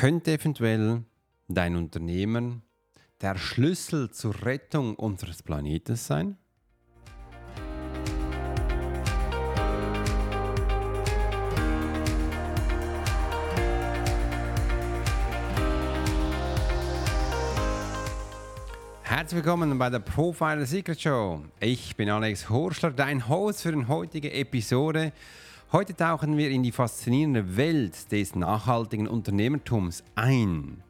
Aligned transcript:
Könnte 0.00 0.32
eventuell 0.32 1.04
dein 1.46 1.76
Unternehmen 1.76 2.62
der 3.20 3.36
Schlüssel 3.36 4.10
zur 4.10 4.46
Rettung 4.46 4.94
unseres 4.94 5.42
Planeten 5.42 5.94
sein? 5.94 6.38
Herzlich 19.02 19.44
willkommen 19.44 19.76
bei 19.76 19.90
der 19.90 19.98
Profiler 19.98 20.64
Secret 20.64 20.98
Show. 20.98 21.42
Ich 21.60 21.94
bin 21.94 22.08
Alex 22.08 22.48
Horschler, 22.48 22.92
dein 22.92 23.28
Host 23.28 23.60
für 23.60 23.72
die 23.72 23.86
heutige 23.86 24.32
Episode. 24.32 25.12
Heute 25.72 25.94
tauchen 25.94 26.36
wir 26.36 26.50
in 26.50 26.64
die 26.64 26.72
faszinierende 26.72 27.56
Welt 27.56 28.10
des 28.10 28.34
nachhaltigen 28.34 29.06
Unternehmertums 29.06 30.02
ein. 30.16 30.82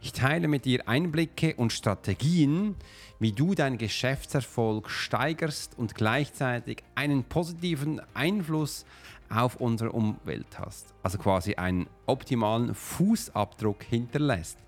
Ich 0.00 0.12
teile 0.12 0.46
mit 0.46 0.64
dir 0.64 0.86
Einblicke 0.86 1.56
und 1.56 1.72
Strategien, 1.72 2.76
wie 3.18 3.32
du 3.32 3.56
deinen 3.56 3.78
Geschäftserfolg 3.78 4.88
steigerst 4.90 5.76
und 5.76 5.96
gleichzeitig 5.96 6.84
einen 6.94 7.24
positiven 7.24 8.00
Einfluss 8.14 8.86
auf 9.28 9.56
unsere 9.56 9.90
Umwelt 9.90 10.56
hast. 10.56 10.94
Also 11.02 11.18
quasi 11.18 11.56
einen 11.56 11.88
optimalen 12.06 12.76
Fußabdruck 12.76 13.82
hinterlässt. 13.82 14.58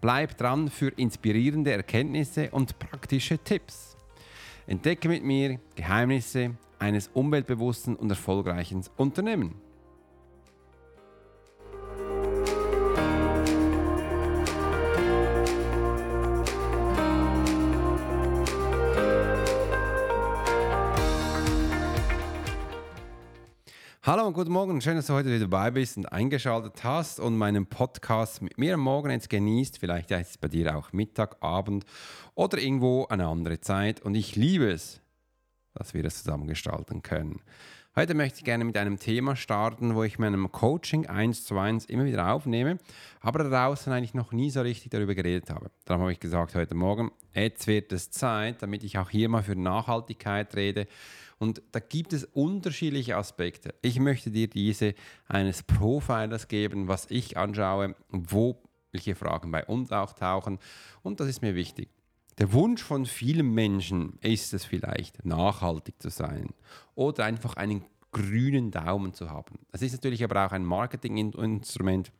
Bleib 0.00 0.38
dran 0.38 0.70
für 0.70 0.90
inspirierende 0.90 1.72
Erkenntnisse 1.72 2.52
und 2.52 2.78
praktische 2.78 3.38
Tipps. 3.38 3.96
Entdecke 4.68 5.08
mit 5.08 5.24
mir 5.24 5.58
Geheimnisse 5.74 6.52
eines 6.80 7.08
umweltbewussten 7.14 7.94
und 7.94 8.10
erfolgreichen 8.10 8.84
Unternehmens. 8.96 9.54
Hallo 24.02 24.26
und 24.26 24.32
guten 24.32 24.50
Morgen, 24.50 24.80
schön, 24.80 24.96
dass 24.96 25.06
du 25.06 25.12
heute 25.12 25.28
wieder 25.28 25.40
dabei 25.40 25.70
bist 25.70 25.96
und 25.96 26.06
eingeschaltet 26.06 26.82
hast 26.82 27.20
und 27.20 27.36
meinen 27.36 27.66
Podcast 27.66 28.42
mit 28.42 28.58
mir 28.58 28.74
am 28.74 28.80
Morgen 28.80 29.10
jetzt 29.10 29.30
genießt. 29.30 29.78
Vielleicht 29.78 30.10
ist 30.10 30.30
es 30.30 30.38
bei 30.38 30.48
dir 30.48 30.74
auch 30.76 30.92
Mittag, 30.92 31.36
Abend 31.40 31.84
oder 32.34 32.58
irgendwo 32.58 33.06
eine 33.06 33.28
andere 33.28 33.60
Zeit 33.60 34.00
und 34.00 34.16
ich 34.16 34.34
liebe 34.34 34.68
es, 34.68 35.00
dass 35.74 35.94
wir 35.94 36.02
das 36.02 36.22
zusammen 36.22 36.46
gestalten 36.46 37.02
können. 37.02 37.40
Heute 37.96 38.14
möchte 38.14 38.38
ich 38.38 38.44
gerne 38.44 38.64
mit 38.64 38.76
einem 38.76 39.00
Thema 39.00 39.34
starten, 39.34 39.96
wo 39.96 40.04
ich 40.04 40.18
meinem 40.18 40.52
Coaching 40.52 41.06
1 41.06 41.44
zu 41.44 41.58
1 41.58 41.86
immer 41.86 42.04
wieder 42.04 42.32
aufnehme, 42.32 42.78
aber 43.20 43.42
draußen 43.42 43.92
eigentlich 43.92 44.14
noch 44.14 44.30
nie 44.30 44.50
so 44.50 44.60
richtig 44.60 44.90
darüber 44.90 45.16
geredet 45.16 45.50
habe. 45.50 45.72
Darum 45.86 46.02
habe 46.02 46.12
ich 46.12 46.20
gesagt, 46.20 46.54
heute 46.54 46.76
Morgen, 46.76 47.10
jetzt 47.34 47.66
wird 47.66 47.92
es 47.92 48.12
Zeit, 48.12 48.62
damit 48.62 48.84
ich 48.84 48.96
auch 48.96 49.10
hier 49.10 49.28
mal 49.28 49.42
für 49.42 49.56
Nachhaltigkeit 49.56 50.54
rede. 50.54 50.86
Und 51.38 51.62
da 51.72 51.80
gibt 51.80 52.12
es 52.12 52.24
unterschiedliche 52.24 53.16
Aspekte. 53.16 53.74
Ich 53.82 53.98
möchte 53.98 54.30
dir 54.30 54.46
diese 54.46 54.94
eines 55.26 55.64
Profilers 55.64 56.46
geben, 56.46 56.86
was 56.86 57.10
ich 57.10 57.36
anschaue, 57.36 57.96
wo 58.08 58.62
welche 58.92 59.14
Fragen 59.14 59.50
bei 59.50 59.64
uns 59.64 59.90
auch 59.90 60.12
tauchen. 60.12 60.58
Und 61.02 61.18
das 61.18 61.28
ist 61.28 61.42
mir 61.42 61.54
wichtig. 61.54 61.88
Der 62.40 62.54
Wunsch 62.54 62.82
von 62.82 63.04
vielen 63.04 63.52
Menschen 63.52 64.18
ist 64.22 64.54
es 64.54 64.64
vielleicht, 64.64 65.26
nachhaltig 65.26 66.00
zu 66.00 66.08
sein 66.08 66.54
oder 66.94 67.26
einfach 67.26 67.52
einen 67.54 67.84
grünen 68.12 68.70
Daumen 68.70 69.12
zu 69.12 69.28
haben. 69.28 69.58
Das 69.70 69.82
ist 69.82 69.92
natürlich 69.92 70.24
aber 70.24 70.46
auch 70.46 70.52
ein 70.52 70.64
Marketinginstrument, 70.64 72.12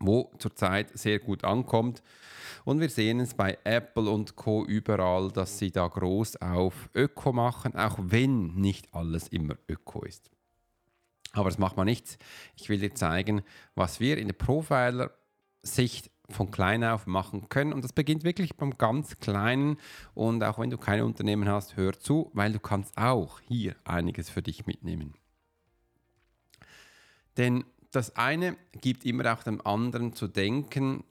wo 0.00 0.32
zurzeit 0.40 0.98
sehr 0.98 1.20
gut 1.20 1.44
ankommt. 1.44 2.02
Und 2.64 2.80
wir 2.80 2.88
sehen 2.88 3.20
es 3.20 3.34
bei 3.34 3.56
Apple 3.62 4.10
und 4.10 4.34
Co. 4.34 4.64
überall, 4.64 5.30
dass 5.30 5.58
sie 5.58 5.70
da 5.70 5.86
groß 5.86 6.42
auf 6.42 6.90
Öko 6.92 7.32
machen, 7.32 7.76
auch 7.76 7.98
wenn 8.00 8.48
nicht 8.56 8.92
alles 8.92 9.28
immer 9.28 9.54
Öko 9.68 10.02
ist. 10.02 10.28
Aber 11.34 11.50
das 11.50 11.58
macht 11.58 11.76
man 11.76 11.86
nichts. 11.86 12.18
Ich 12.56 12.68
will 12.68 12.80
dir 12.80 12.96
zeigen, 12.96 13.42
was 13.76 14.00
wir 14.00 14.18
in 14.18 14.26
der 14.26 14.34
Profiler-Sicht 14.34 16.10
von 16.30 16.50
klein 16.50 16.84
auf 16.84 17.06
machen 17.06 17.48
können. 17.48 17.72
Und 17.72 17.84
das 17.84 17.92
beginnt 17.92 18.24
wirklich 18.24 18.56
beim 18.56 18.76
ganz 18.76 19.18
Kleinen. 19.18 19.78
Und 20.14 20.42
auch 20.42 20.58
wenn 20.58 20.70
du 20.70 20.78
kein 20.78 21.02
Unternehmen 21.02 21.48
hast, 21.48 21.76
hör 21.76 21.98
zu, 21.98 22.30
weil 22.34 22.52
du 22.52 22.60
kannst 22.60 22.96
auch 22.98 23.40
hier 23.40 23.76
einiges 23.84 24.30
für 24.30 24.42
dich 24.42 24.66
mitnehmen. 24.66 25.14
Denn 27.36 27.64
das 27.90 28.16
eine 28.16 28.56
gibt 28.80 29.04
immer 29.04 29.32
auch 29.32 29.42
dem 29.42 29.64
anderen 29.64 30.12
zu 30.12 30.28
denken. 30.28 31.04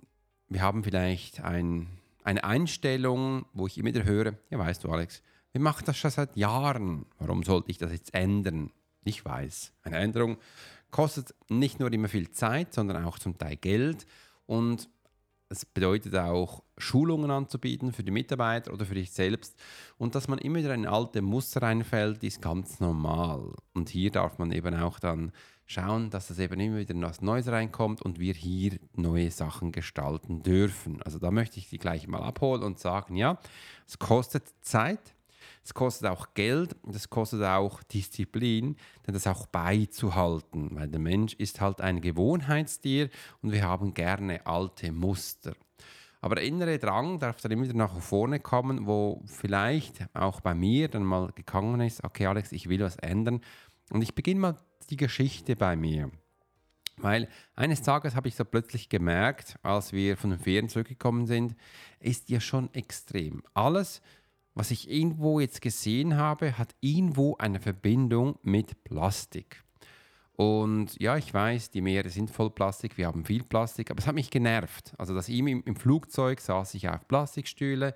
Wir 0.49 0.61
haben 0.61 0.83
vielleicht 0.83 1.41
ein, 1.41 1.87
eine 2.23 2.43
Einstellung, 2.43 3.45
wo 3.53 3.67
ich 3.67 3.77
immer 3.77 3.89
wieder 3.89 4.03
höre, 4.03 4.33
ja 4.49 4.59
weißt 4.59 4.83
du 4.83 4.91
Alex, 4.91 5.21
wir 5.51 5.61
machen 5.61 5.83
das 5.85 5.97
schon 5.97 6.11
seit 6.11 6.35
Jahren. 6.35 7.05
Warum 7.17 7.43
sollte 7.43 7.71
ich 7.71 7.77
das 7.77 7.91
jetzt 7.91 8.13
ändern? 8.13 8.71
Ich 9.03 9.23
weiß, 9.23 9.71
eine 9.83 9.97
Änderung 9.97 10.37
kostet 10.91 11.33
nicht 11.49 11.79
nur 11.79 11.91
immer 11.91 12.07
viel 12.07 12.31
Zeit, 12.31 12.73
sondern 12.73 13.03
auch 13.03 13.19
zum 13.19 13.37
Teil 13.37 13.55
Geld. 13.57 14.05
Und 14.45 14.89
es 15.49 15.65
bedeutet 15.65 16.15
auch, 16.15 16.63
Schulungen 16.77 17.31
anzubieten 17.31 17.93
für 17.93 18.03
die 18.03 18.11
Mitarbeiter 18.11 18.73
oder 18.73 18.85
für 18.85 18.95
dich 18.95 19.11
selbst. 19.11 19.55
Und 19.97 20.15
dass 20.15 20.27
man 20.27 20.39
immer 20.39 20.59
wieder 20.59 20.73
in 20.73 20.87
alte 20.87 21.21
Muster 21.21 21.61
reinfällt, 21.61 22.23
ist 22.23 22.41
ganz 22.41 22.79
normal. 22.79 23.53
Und 23.73 23.89
hier 23.89 24.11
darf 24.11 24.37
man 24.39 24.51
eben 24.51 24.75
auch 24.75 24.99
dann 24.99 25.31
schauen, 25.65 26.09
dass 26.09 26.29
es 26.29 26.39
eben 26.39 26.59
immer 26.59 26.77
wieder 26.77 26.99
was 27.01 27.21
Neues 27.21 27.47
reinkommt 27.47 28.01
und 28.01 28.19
wir 28.19 28.33
hier 28.33 28.77
neue 28.95 29.31
Sachen 29.31 29.71
gestalten 29.71 30.43
dürfen. 30.43 31.01
Also 31.01 31.19
da 31.19 31.31
möchte 31.31 31.59
ich 31.59 31.67
Sie 31.67 31.77
gleich 31.77 32.07
mal 32.07 32.21
abholen 32.21 32.63
und 32.63 32.79
sagen, 32.79 33.15
ja, 33.15 33.39
es 33.87 33.97
kostet 33.97 34.43
Zeit, 34.61 35.14
es 35.65 35.73
kostet 35.73 36.07
auch 36.09 36.35
Geld 36.35 36.75
und 36.83 36.95
es 36.95 37.09
kostet 37.09 37.41
auch 37.41 37.81
Disziplin, 37.81 38.75
denn 39.05 39.15
das 39.15 39.25
auch 39.25 39.47
beizuhalten, 39.47 40.69
weil 40.75 40.87
der 40.87 40.99
Mensch 40.99 41.33
ist 41.33 41.59
halt 41.59 41.81
ein 41.81 42.01
Gewohnheitstier 42.01 43.09
und 43.41 43.51
wir 43.51 43.63
haben 43.63 43.95
gerne 43.95 44.45
alte 44.45 44.91
Muster. 44.91 45.55
Aber 46.21 46.35
der 46.35 46.43
innere 46.43 46.77
Drang 46.77 47.17
darf 47.17 47.41
dann 47.41 47.51
immer 47.51 47.63
wieder 47.63 47.73
nach 47.73 47.99
vorne 47.99 48.39
kommen, 48.39 48.85
wo 48.85 49.23
vielleicht 49.25 50.05
auch 50.13 50.39
bei 50.39 50.53
mir 50.53 50.87
dann 50.87 51.03
mal 51.03 51.31
gegangen 51.31 51.81
ist, 51.81 52.03
okay 52.03 52.27
Alex, 52.27 52.51
ich 52.51 52.69
will 52.69 52.81
was 52.81 52.97
ändern. 52.97 53.41
Und 53.89 54.03
ich 54.03 54.13
beginne 54.13 54.39
mal 54.39 54.57
die 54.91 54.97
Geschichte 54.97 55.55
bei 55.55 55.75
mir. 55.75 56.11
Weil 56.97 57.27
eines 57.55 57.81
Tages 57.81 58.15
habe 58.15 58.27
ich 58.27 58.35
so 58.35 58.45
plötzlich 58.45 58.87
gemerkt, 58.87 59.57
als 59.63 59.93
wir 59.93 60.15
von 60.15 60.29
den 60.29 60.39
Ferien 60.39 60.69
zurückgekommen 60.69 61.25
sind, 61.25 61.55
ist 61.99 62.29
ja 62.29 62.39
schon 62.39 62.71
extrem. 62.73 63.43
Alles, 63.53 64.01
was 64.55 64.71
ich 64.71 64.89
irgendwo 64.89 65.39
jetzt 65.39 65.61
gesehen 65.61 66.15
habe, 66.17 66.57
hat 66.57 66.73
irgendwo 66.79 67.35
eine 67.37 67.59
Verbindung 67.59 68.39
mit 68.41 68.83
Plastik. 68.85 69.63
Und 70.37 70.99
ja, 70.99 71.15
ich 71.15 71.33
weiß, 71.33 71.69
die 71.71 71.81
Meere 71.81 72.09
sind 72.09 72.29
voll 72.29 72.49
Plastik, 72.49 72.97
wir 72.97 73.07
haben 73.07 73.23
viel 73.23 73.43
Plastik, 73.43 73.89
aber 73.89 73.99
es 73.99 74.07
hat 74.07 74.15
mich 74.15 74.29
genervt. 74.29 74.93
Also, 74.97 75.15
dass 75.15 75.29
im, 75.29 75.47
im 75.47 75.75
Flugzeug 75.75 76.41
saß 76.41 76.73
ich 76.73 76.89
auf 76.89 77.07
Plastikstühle, 77.07 77.95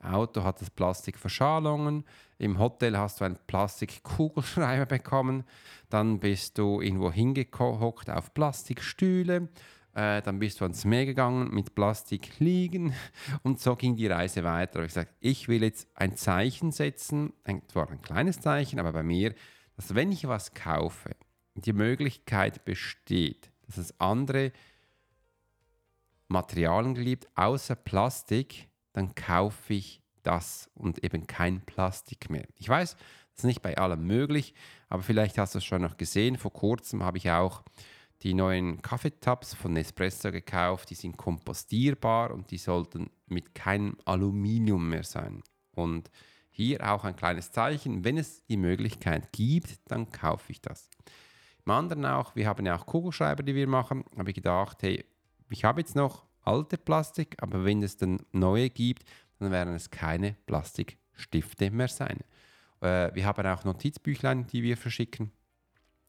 im 0.00 0.06
Auto 0.06 0.44
hat 0.44 0.62
es 0.62 0.70
Plastikverschalungen, 0.70 2.04
im 2.38 2.58
Hotel 2.58 2.96
hast 2.96 3.20
du 3.20 3.24
einen 3.24 3.38
Plastikkugelschreiber 3.46 4.86
bekommen, 4.86 5.44
dann 5.88 6.20
bist 6.20 6.58
du 6.58 6.80
irgendwo 6.80 7.10
hingehockt 7.10 8.08
auf 8.08 8.34
Plastikstühle 8.34 9.48
äh, 9.94 10.22
dann 10.22 10.38
bist 10.38 10.60
du 10.60 10.64
ans 10.64 10.84
Meer 10.84 11.06
gegangen, 11.06 11.52
mit 11.52 11.74
Plastik 11.74 12.38
liegen 12.38 12.94
und 13.42 13.60
so 13.60 13.76
ging 13.76 13.96
die 13.96 14.06
Reise 14.06 14.44
weiter. 14.44 14.80
Ich 14.80 14.88
gesagt, 14.88 15.14
ich 15.20 15.48
will 15.48 15.62
jetzt 15.62 15.88
ein 15.94 16.16
Zeichen 16.16 16.72
setzen, 16.72 17.32
ein, 17.44 17.62
zwar 17.68 17.90
ein 17.90 18.02
kleines 18.02 18.40
Zeichen, 18.40 18.78
aber 18.78 18.92
bei 18.92 19.02
mir, 19.02 19.34
dass 19.76 19.94
wenn 19.94 20.12
ich 20.12 20.28
was 20.28 20.54
kaufe, 20.54 21.10
die 21.54 21.72
Möglichkeit 21.72 22.64
besteht, 22.64 23.50
dass 23.66 23.76
es 23.78 24.00
andere 24.00 24.52
Materialien 26.28 26.94
gibt, 26.94 27.28
außer 27.36 27.74
Plastik, 27.74 28.68
dann 28.92 29.14
kaufe 29.14 29.74
ich 29.74 30.00
das 30.22 30.70
und 30.74 31.02
eben 31.02 31.26
kein 31.26 31.60
Plastik 31.62 32.30
mehr. 32.30 32.46
Ich 32.56 32.68
weiß, 32.68 32.94
das 32.94 33.38
ist 33.38 33.44
nicht 33.44 33.62
bei 33.62 33.76
allem 33.78 34.06
möglich, 34.06 34.54
aber 34.88 35.02
vielleicht 35.02 35.38
hast 35.38 35.54
du 35.54 35.58
es 35.58 35.64
schon 35.64 35.82
noch 35.82 35.96
gesehen. 35.96 36.36
Vor 36.36 36.52
kurzem 36.52 37.02
habe 37.02 37.18
ich 37.18 37.30
auch 37.30 37.62
die 38.22 38.34
neuen 38.34 38.82
Kaffeetabs 38.82 39.54
von 39.54 39.72
Nespresso 39.72 40.30
gekauft. 40.30 40.90
Die 40.90 40.94
sind 40.94 41.16
kompostierbar 41.16 42.32
und 42.32 42.50
die 42.50 42.58
sollten 42.58 43.10
mit 43.26 43.54
keinem 43.54 43.96
Aluminium 44.04 44.88
mehr 44.88 45.04
sein. 45.04 45.42
Und 45.72 46.10
hier 46.50 46.86
auch 46.90 47.04
ein 47.04 47.16
kleines 47.16 47.52
Zeichen, 47.52 48.04
wenn 48.04 48.18
es 48.18 48.44
die 48.46 48.56
Möglichkeit 48.56 49.32
gibt, 49.32 49.78
dann 49.90 50.10
kaufe 50.10 50.52
ich 50.52 50.60
das. 50.60 50.90
Im 51.64 51.72
anderen 51.72 52.04
auch, 52.04 52.34
wir 52.36 52.46
haben 52.46 52.66
ja 52.66 52.76
auch 52.76 52.86
Kugelschreiber, 52.86 53.42
die 53.42 53.54
wir 53.54 53.66
machen, 53.66 54.04
habe 54.16 54.30
ich 54.30 54.36
gedacht, 54.36 54.82
hey, 54.82 55.04
ich 55.48 55.64
habe 55.64 55.80
jetzt 55.80 55.96
noch 55.96 56.26
alte 56.42 56.78
Plastik, 56.78 57.36
aber 57.40 57.64
wenn 57.64 57.82
es 57.82 57.96
dann 57.96 58.20
neue 58.32 58.70
gibt, 58.70 59.04
dann 59.38 59.50
werden 59.50 59.74
es 59.74 59.90
keine 59.90 60.36
Plastikstifte 60.46 61.70
mehr 61.70 61.88
sein. 61.88 62.18
Äh, 62.80 63.14
wir 63.14 63.24
haben 63.24 63.46
auch 63.46 63.64
Notizbüchlein, 63.64 64.46
die 64.46 64.62
wir 64.62 64.76
verschicken. 64.76 65.32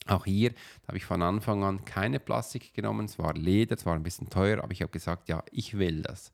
Auch 0.07 0.25
hier 0.25 0.51
habe 0.87 0.97
ich 0.97 1.05
von 1.05 1.21
Anfang 1.21 1.63
an 1.63 1.85
keine 1.85 2.19
Plastik 2.19 2.73
genommen. 2.73 3.05
Es 3.05 3.19
war 3.19 3.33
Leder, 3.33 3.75
es 3.75 3.85
war 3.85 3.95
ein 3.95 4.03
bisschen 4.03 4.29
teuer, 4.29 4.63
aber 4.63 4.71
ich 4.71 4.81
habe 4.81 4.91
gesagt, 4.91 5.29
ja, 5.29 5.43
ich 5.51 5.77
will 5.77 6.01
das. 6.01 6.31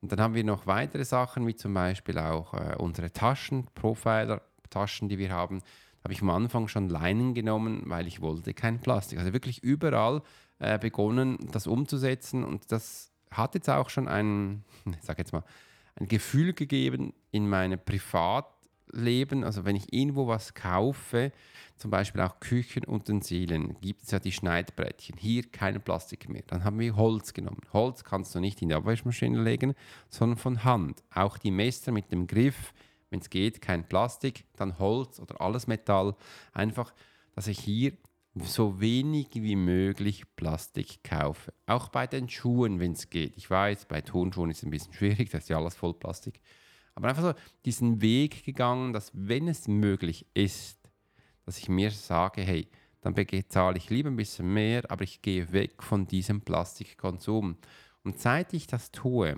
Und 0.00 0.12
dann 0.12 0.20
haben 0.20 0.34
wir 0.34 0.44
noch 0.44 0.66
weitere 0.66 1.04
Sachen, 1.04 1.46
wie 1.46 1.56
zum 1.56 1.74
Beispiel 1.74 2.18
auch 2.18 2.54
äh, 2.54 2.76
unsere 2.78 3.12
Taschen, 3.12 3.66
Profiler-Taschen, 3.74 5.08
die 5.08 5.18
wir 5.18 5.30
haben. 5.30 5.60
Da 5.60 6.04
habe 6.04 6.12
ich 6.12 6.22
am 6.22 6.30
Anfang 6.30 6.68
schon 6.68 6.88
Leinen 6.88 7.34
genommen, 7.34 7.82
weil 7.86 8.06
ich 8.06 8.20
wollte 8.20 8.54
kein 8.54 8.80
Plastik. 8.80 9.18
Also 9.18 9.32
wirklich 9.32 9.62
überall 9.64 10.22
äh, 10.60 10.78
begonnen, 10.78 11.38
das 11.50 11.66
umzusetzen. 11.66 12.44
Und 12.44 12.70
das 12.70 13.10
hat 13.30 13.54
jetzt 13.54 13.68
auch 13.68 13.90
schon 13.90 14.06
ein, 14.06 14.64
ich 14.84 15.02
sage 15.02 15.20
jetzt 15.20 15.32
mal, 15.32 15.44
ein 15.96 16.06
Gefühl 16.06 16.52
gegeben 16.52 17.12
in 17.32 17.48
meinem 17.48 17.80
Privatleben. 18.88 19.44
Also 19.44 19.64
wenn 19.64 19.76
ich 19.76 19.92
irgendwo 19.92 20.26
was 20.26 20.54
kaufe, 20.54 21.32
zum 21.76 21.90
Beispiel 21.90 22.20
auch 22.20 22.40
Küchenutensilien, 22.40 23.80
gibt 23.80 24.02
es 24.02 24.10
ja 24.10 24.18
die 24.18 24.32
Schneidbrettchen. 24.32 25.16
Hier 25.18 25.44
kein 25.44 25.80
Plastik 25.82 26.28
mehr. 26.28 26.42
Dann 26.46 26.64
haben 26.64 26.78
wir 26.78 26.96
Holz 26.96 27.32
genommen. 27.32 27.60
Holz 27.72 28.04
kannst 28.04 28.34
du 28.34 28.40
nicht 28.40 28.60
in 28.62 28.68
die 28.68 28.74
Abwaschmaschine 28.74 29.40
legen, 29.42 29.74
sondern 30.08 30.38
von 30.38 30.64
Hand. 30.64 31.02
Auch 31.14 31.38
die 31.38 31.50
Messer 31.50 31.92
mit 31.92 32.10
dem 32.10 32.26
Griff, 32.26 32.72
wenn 33.10 33.20
es 33.20 33.30
geht, 33.30 33.62
kein 33.62 33.88
Plastik, 33.88 34.44
dann 34.56 34.78
Holz 34.78 35.20
oder 35.20 35.40
alles 35.40 35.66
Metall. 35.66 36.14
Einfach, 36.52 36.92
dass 37.34 37.46
ich 37.46 37.60
hier 37.60 37.92
so 38.40 38.80
wenig 38.80 39.28
wie 39.34 39.56
möglich 39.56 40.24
Plastik 40.36 41.02
kaufe. 41.02 41.52
Auch 41.66 41.88
bei 41.88 42.06
den 42.06 42.28
Schuhen, 42.28 42.78
wenn 42.78 42.92
es 42.92 43.10
geht. 43.10 43.36
Ich 43.36 43.50
weiß, 43.50 43.86
bei 43.86 44.00
Turnschuhen 44.00 44.50
ist 44.50 44.58
es 44.58 44.64
ein 44.64 44.70
bisschen 44.70 44.92
schwierig, 44.92 45.30
das 45.32 45.44
ist 45.44 45.48
ja 45.48 45.56
alles 45.56 45.74
voll 45.74 45.94
Plastik. 45.94 46.40
Aber 46.98 47.10
einfach 47.10 47.22
so 47.22 47.34
diesen 47.64 48.02
Weg 48.02 48.42
gegangen, 48.42 48.92
dass 48.92 49.12
wenn 49.14 49.46
es 49.46 49.68
möglich 49.68 50.26
ist, 50.34 50.80
dass 51.46 51.56
ich 51.56 51.68
mir 51.68 51.92
sage, 51.92 52.42
hey, 52.42 52.68
dann 53.02 53.14
bezahle 53.14 53.78
ich 53.78 53.88
lieber 53.88 54.10
ein 54.10 54.16
bisschen 54.16 54.52
mehr, 54.52 54.82
aber 54.90 55.04
ich 55.04 55.22
gehe 55.22 55.52
weg 55.52 55.80
von 55.80 56.08
diesem 56.08 56.40
Plastikkonsum. 56.40 57.56
Und 58.02 58.18
seit 58.18 58.52
ich 58.52 58.66
das 58.66 58.90
tue, 58.90 59.36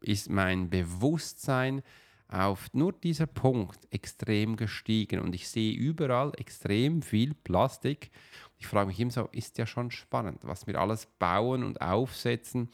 ist 0.00 0.28
mein 0.28 0.68
Bewusstsein 0.68 1.82
auf 2.28 2.68
nur 2.74 2.92
dieser 2.92 3.26
Punkt 3.26 3.78
extrem 3.90 4.56
gestiegen 4.56 5.20
und 5.20 5.34
ich 5.34 5.48
sehe 5.48 5.74
überall 5.74 6.32
extrem 6.36 7.00
viel 7.00 7.32
Plastik. 7.32 8.10
Ich 8.58 8.66
frage 8.66 8.88
mich 8.88 9.00
immer 9.00 9.10
so, 9.10 9.30
ist 9.32 9.56
ja 9.56 9.64
schon 9.64 9.90
spannend, 9.90 10.40
was 10.42 10.66
wir 10.66 10.78
alles 10.78 11.06
bauen 11.18 11.64
und 11.64 11.80
aufsetzen, 11.80 12.68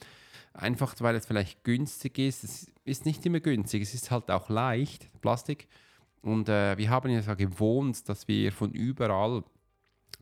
einfach 0.54 0.94
weil 1.00 1.16
es 1.16 1.26
vielleicht 1.26 1.64
günstig 1.64 2.18
ist. 2.18 2.44
Es 2.44 2.70
ist 2.84 3.06
nicht 3.06 3.24
immer 3.26 3.40
günstig, 3.40 3.82
es 3.82 3.94
ist 3.94 4.10
halt 4.10 4.30
auch 4.30 4.48
leicht, 4.48 5.08
Plastik. 5.20 5.68
Und 6.20 6.48
äh, 6.48 6.76
wir 6.78 6.90
haben 6.90 7.10
ja 7.10 7.34
gewohnt, 7.34 8.08
dass 8.08 8.28
wir 8.28 8.52
von 8.52 8.72
überall 8.72 9.42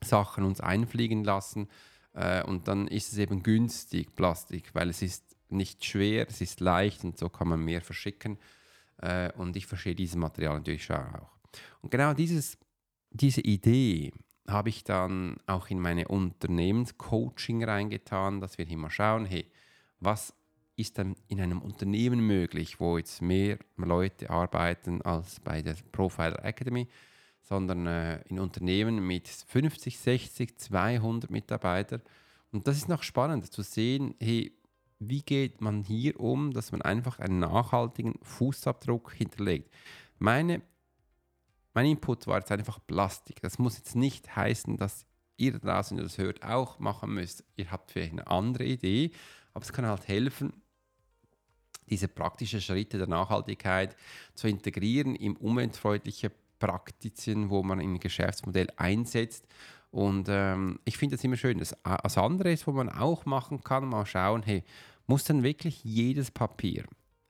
Sachen 0.03 0.45
uns 0.45 0.61
einfliegen 0.61 1.25
lassen. 1.25 1.69
Äh, 2.15 2.43
und 2.45 2.69
dann 2.69 2.89
ist 2.89 3.13
es 3.13 3.19
eben 3.19 3.43
günstig, 3.43 4.15
Plastik, 4.17 4.75
weil 4.75 4.89
es 4.89 5.03
ist 5.03 5.37
nicht 5.51 5.85
schwer, 5.85 6.27
es 6.29 6.41
ist 6.41 6.61
leicht 6.61 7.05
und 7.05 7.19
so 7.19 7.29
kann 7.29 7.49
man 7.49 7.65
mehr 7.65 7.83
verschicken. 7.83 8.39
Äh, 8.99 9.33
und 9.33 9.57
ich 9.57 9.67
verstehe 9.67 9.95
dieses 9.95 10.17
Material 10.17 10.55
natürlich 10.55 10.85
schon 10.85 10.97
auch. 10.97 11.33
Und 11.83 11.91
genau 11.91 12.15
dieses, 12.15 12.57
diese 13.11 13.41
Idee 13.41 14.13
habe 14.49 14.69
ich 14.69 14.85
dann 14.85 15.37
auch 15.47 15.69
in 15.69 15.81
meine 15.81 16.09
Unternehmenscoaching 16.09 17.65
reingetan, 17.65 18.41
dass 18.41 18.59
wir 18.59 18.67
mal 18.77 18.91
schauen, 18.91 19.27
hey, 19.27 19.51
was 20.01 20.35
ist 20.77 20.99
dann 20.99 21.15
in 21.29 21.41
einem 21.41 21.61
Unternehmen 21.61 22.27
möglich, 22.27 22.81
wo 22.81 22.97
jetzt 22.97 23.21
mehr 23.21 23.59
Leute 23.77 24.31
arbeiten 24.31 25.03
als 25.03 25.39
bei 25.41 25.63
der 25.63 25.77
Profiler 25.93 26.43
Academy, 26.45 26.89
sondern 27.43 27.87
äh, 27.87 28.23
in 28.29 28.39
Unternehmen 28.39 29.07
mit 29.07 29.29
50, 29.29 29.99
60, 29.99 30.59
200 30.59 31.31
Mitarbeitern. 31.31 32.01
Und 32.51 32.67
das 32.67 32.77
ist 32.77 32.89
noch 32.89 33.03
spannend 33.03 33.53
zu 33.53 33.63
sehen, 33.63 34.15
hey, 34.21 34.53
wie 34.99 35.23
geht 35.23 35.61
man 35.61 35.83
hier 35.83 36.19
um, 36.21 36.53
dass 36.53 36.73
man 36.73 36.83
einfach 36.83 37.19
einen 37.19 37.41
nachhaltigen 37.41 38.19
Fußabdruck 38.23 39.13
hinterlegt. 39.13 39.73
Meine, 40.19 40.63
mein 41.73 41.87
Input 41.87 42.27
war 42.27 42.39
jetzt 42.39 42.53
einfach 42.53 42.79
Plastik. 42.87 43.41
Das 43.41 43.59
muss 43.59 43.79
jetzt 43.79 43.97
nicht 43.97 44.37
heißen, 44.37 44.77
dass 44.77 45.07
ihr 45.37 45.59
draußen, 45.59 45.97
ihr 45.97 46.03
das 46.03 46.19
hört, 46.19 46.45
auch 46.45 46.79
machen 46.79 47.15
müsst. 47.15 47.45
Ihr 47.57 47.71
habt 47.71 47.91
vielleicht 47.91 48.13
eine 48.13 48.27
andere 48.27 48.65
Idee, 48.65 49.13
aber 49.53 49.65
es 49.65 49.73
kann 49.73 49.87
halt 49.87 50.09
helfen, 50.09 50.53
diese 51.89 52.09
praktischen 52.09 52.61
Schritte 52.61 52.99
der 52.99 53.09
Nachhaltigkeit 53.09 53.97
zu 54.35 54.49
integrieren 54.49 55.17
in 55.17 55.37
umweltfreundliche 55.37 56.31
Praktizien, 56.59 57.51
wo 57.51 57.63
man 57.63 57.81
ein 57.81 57.99
Geschäftsmodell 57.99 58.69
einsetzt. 58.77 59.47
Und 59.91 60.29
ähm, 60.31 60.79
ich 60.85 60.97
finde 60.97 61.17
das 61.17 61.25
immer 61.25 61.37
schön. 61.37 61.59
Das, 61.59 61.77
das 62.03 62.17
andere 62.17 62.53
ist, 62.53 62.67
wo 62.67 62.73
man 62.73 62.89
auch 62.89 63.27
machen 63.27 63.65
kann, 63.65 63.89
mal 63.89 64.07
schauen, 64.07 64.43
hey, 64.45 64.63
muss 65.07 65.25
dann 65.25 65.43
wirklich 65.43 65.83
jedes 65.83 66.31
Papier, 66.31 66.85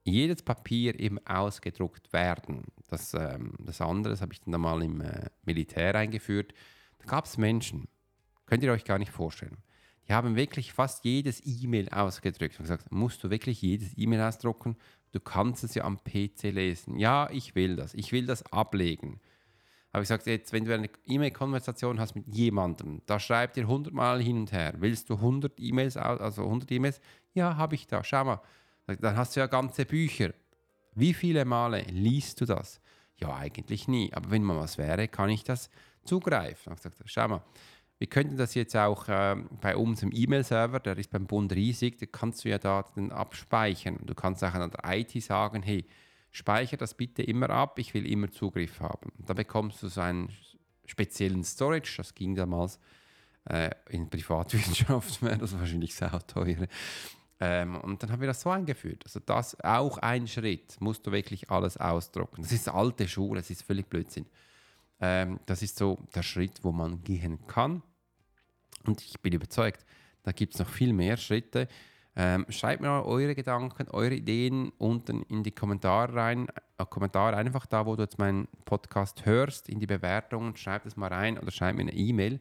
jedes 0.04 0.42
Papier 0.42 0.98
eben 1.00 1.24
ausgedruckt 1.26 2.12
werden? 2.12 2.64
Das, 2.88 3.14
ähm, 3.14 3.54
das 3.60 3.80
andere, 3.80 4.12
das 4.12 4.20
habe 4.20 4.34
ich 4.34 4.40
dann 4.40 4.60
mal 4.60 4.82
im 4.82 5.00
äh, 5.00 5.30
Militär 5.44 5.94
eingeführt. 5.94 6.52
Da 6.98 7.06
gab 7.06 7.24
es 7.24 7.38
Menschen, 7.38 7.88
könnt 8.44 8.62
ihr 8.62 8.72
euch 8.72 8.84
gar 8.84 8.98
nicht 8.98 9.12
vorstellen. 9.12 9.56
Die 10.10 10.14
haben 10.16 10.34
wirklich 10.34 10.72
fast 10.72 11.04
jedes 11.04 11.40
E-Mail 11.46 11.88
ausgedrückt 11.90 12.58
und 12.58 12.64
gesagt, 12.64 12.90
musst 12.90 13.22
du 13.22 13.30
wirklich 13.30 13.62
jedes 13.62 13.96
E-Mail 13.96 14.22
ausdrucken? 14.22 14.76
Du 15.12 15.20
kannst 15.20 15.62
es 15.62 15.76
ja 15.76 15.84
am 15.84 16.02
PC 16.02 16.50
lesen. 16.50 16.98
Ja, 16.98 17.30
ich 17.30 17.54
will 17.54 17.76
das. 17.76 17.94
Ich 17.94 18.10
will 18.10 18.26
das 18.26 18.42
ablegen. 18.52 19.20
Aber 19.92 20.02
ich 20.02 20.08
gesagt, 20.08 20.26
jetzt, 20.26 20.52
wenn 20.52 20.64
du 20.64 20.74
eine 20.74 20.90
E-Mail-Konversation 21.06 22.00
hast 22.00 22.16
mit 22.16 22.26
jemandem, 22.26 23.02
da 23.06 23.20
schreibt 23.20 23.56
ihr 23.56 23.62
100 23.62 23.94
Mal 23.94 24.20
hin 24.20 24.38
und 24.38 24.50
her. 24.50 24.74
Willst 24.78 25.08
du 25.10 25.14
100 25.14 25.60
E-Mails, 25.60 25.96
also 25.96 26.42
100 26.42 26.72
E-Mails? 26.72 27.00
Ja, 27.32 27.56
habe 27.56 27.76
ich 27.76 27.86
da. 27.86 28.02
Schau 28.02 28.24
mal. 28.24 28.40
Dann 28.88 29.16
hast 29.16 29.36
du 29.36 29.40
ja 29.40 29.46
ganze 29.46 29.86
Bücher. 29.86 30.34
Wie 30.96 31.14
viele 31.14 31.44
Male 31.44 31.82
liest 31.82 32.40
du 32.40 32.46
das? 32.46 32.80
Ja, 33.20 33.36
eigentlich 33.36 33.86
nie. 33.86 34.12
Aber 34.12 34.32
wenn 34.32 34.42
mal 34.42 34.58
was 34.58 34.76
wäre, 34.76 35.06
kann 35.06 35.30
ich 35.30 35.44
das 35.44 35.70
zugreifen. 36.02 36.72
Ich 36.72 36.82
gesagt, 36.82 37.00
schau 37.04 37.28
mal. 37.28 37.44
Wir 38.00 38.06
könnten 38.06 38.38
das 38.38 38.54
jetzt 38.54 38.74
auch 38.74 39.08
äh, 39.08 39.36
bei 39.60 39.76
unserem 39.76 40.10
E-Mail-Server, 40.10 40.80
der 40.80 40.96
ist 40.96 41.10
beim 41.10 41.26
Bund 41.26 41.52
riesig, 41.52 41.98
da 41.98 42.06
kannst 42.06 42.42
du 42.42 42.48
ja 42.48 42.56
Daten 42.56 43.12
abspeichern. 43.12 43.98
Du 44.02 44.14
kannst 44.14 44.42
auch 44.42 44.54
an 44.54 44.70
der 44.70 44.98
IT 44.98 45.22
sagen, 45.22 45.62
hey, 45.62 45.84
speichere 46.30 46.78
das 46.78 46.94
bitte 46.94 47.22
immer 47.22 47.50
ab, 47.50 47.78
ich 47.78 47.92
will 47.92 48.10
immer 48.10 48.30
Zugriff 48.30 48.80
haben. 48.80 49.12
Da 49.18 49.34
bekommst 49.34 49.82
du 49.82 49.88
so 49.88 50.00
einen 50.00 50.30
speziellen 50.86 51.44
Storage, 51.44 51.92
das 51.98 52.14
ging 52.14 52.34
damals 52.34 52.80
äh, 53.44 53.70
in 53.90 54.08
Privatwirtschaft, 54.08 55.20
wäre 55.22 55.36
das 55.36 55.58
wahrscheinlich 55.58 55.94
sehr 55.94 56.26
teuer. 56.26 56.68
Ähm, 57.38 57.76
und 57.76 58.02
dann 58.02 58.12
haben 58.12 58.20
wir 58.20 58.28
das 58.28 58.40
so 58.40 58.48
eingeführt. 58.48 59.02
Also 59.04 59.20
das 59.20 59.60
auch 59.60 59.98
ein 59.98 60.26
Schritt, 60.26 60.80
musst 60.80 61.06
du 61.06 61.12
wirklich 61.12 61.50
alles 61.50 61.76
ausdrucken. 61.76 62.40
Das 62.40 62.52
ist 62.52 62.66
alte 62.66 63.06
Schule, 63.06 63.42
das 63.42 63.50
ist 63.50 63.62
völlig 63.62 63.90
Blödsinn. 63.90 64.24
Ähm, 65.00 65.38
das 65.44 65.60
ist 65.60 65.76
so 65.76 65.98
der 66.14 66.22
Schritt, 66.22 66.64
wo 66.64 66.72
man 66.72 67.04
gehen 67.04 67.46
kann. 67.46 67.82
Und 68.86 69.02
ich 69.02 69.20
bin 69.20 69.32
überzeugt, 69.32 69.84
da 70.22 70.32
gibt 70.32 70.54
es 70.54 70.60
noch 70.60 70.68
viel 70.68 70.92
mehr 70.92 71.16
Schritte. 71.16 71.68
Ähm, 72.16 72.44
schreibt 72.48 72.82
mir 72.82 73.04
eure 73.04 73.34
Gedanken, 73.34 73.88
eure 73.88 74.14
Ideen 74.14 74.72
unten 74.78 75.22
in 75.24 75.42
die 75.42 75.52
Kommentare 75.52 76.14
rein. 76.14 76.48
Äh, 76.76 76.84
Kommentare 76.86 77.36
einfach 77.36 77.66
da, 77.66 77.86
wo 77.86 77.94
du 77.94 78.02
jetzt 78.02 78.18
meinen 78.18 78.48
Podcast 78.64 79.24
hörst, 79.26 79.68
in 79.68 79.78
die 79.78 79.86
Bewertungen. 79.86 80.56
Schreib 80.56 80.86
es 80.86 80.96
mal 80.96 81.08
rein 81.08 81.38
oder 81.38 81.50
schreib 81.50 81.76
mir 81.76 81.82
eine 81.82 81.92
E-Mail, 81.92 82.40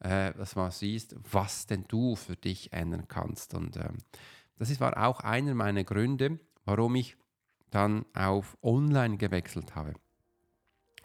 äh, 0.00 0.32
dass 0.34 0.56
man 0.56 0.70
siehst, 0.70 1.16
was 1.30 1.66
denn 1.66 1.84
du 1.88 2.16
für 2.16 2.36
dich 2.36 2.72
ändern 2.72 3.06
kannst. 3.06 3.54
Und 3.54 3.76
ähm, 3.76 3.98
das 4.58 4.78
war 4.80 5.06
auch 5.06 5.20
einer 5.20 5.54
meiner 5.54 5.84
Gründe, 5.84 6.40
warum 6.64 6.96
ich 6.96 7.16
dann 7.70 8.04
auf 8.14 8.56
Online 8.62 9.16
gewechselt 9.16 9.74
habe. 9.74 9.94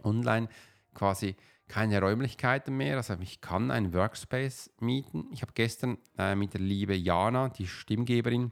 Online 0.03 0.47
quasi 0.93 1.35
keine 1.71 2.01
Räumlichkeiten 2.01 2.75
mehr. 2.75 2.97
Also 2.97 3.15
ich 3.21 3.39
kann 3.39 3.71
einen 3.71 3.93
Workspace 3.93 4.71
mieten. 4.81 5.29
Ich 5.31 5.41
habe 5.41 5.53
gestern 5.53 5.97
äh, 6.17 6.35
mit 6.35 6.53
der 6.53 6.59
liebe 6.59 6.93
Jana, 6.93 7.47
die 7.47 7.65
Stimmgeberin, 7.65 8.51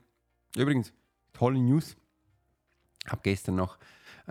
übrigens 0.55 0.93
tolle 1.33 1.59
News, 1.59 1.97
habe 3.09 3.19
gestern 3.21 3.55
noch 3.55 3.77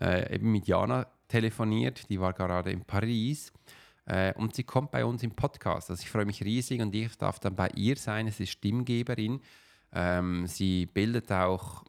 äh, 0.00 0.34
eben 0.34 0.50
mit 0.50 0.66
Jana 0.66 1.06
telefoniert. 1.28 2.08
Die 2.08 2.18
war 2.18 2.32
gerade 2.32 2.70
in 2.70 2.82
Paris 2.82 3.52
äh, 4.06 4.32
und 4.34 4.54
sie 4.54 4.64
kommt 4.64 4.90
bei 4.90 5.04
uns 5.04 5.22
im 5.22 5.32
Podcast. 5.32 5.90
Also 5.90 6.02
ich 6.02 6.08
freue 6.08 6.24
mich 6.24 6.42
riesig 6.42 6.80
und 6.80 6.94
ich 6.94 7.14
darf 7.18 7.38
dann 7.40 7.56
bei 7.56 7.68
ihr 7.74 7.96
sein. 7.96 8.26
Es 8.26 8.40
ist 8.40 8.52
Stimmgeberin. 8.52 9.42
Ähm, 9.92 10.46
sie 10.46 10.86
bildet 10.86 11.30
auch 11.30 11.84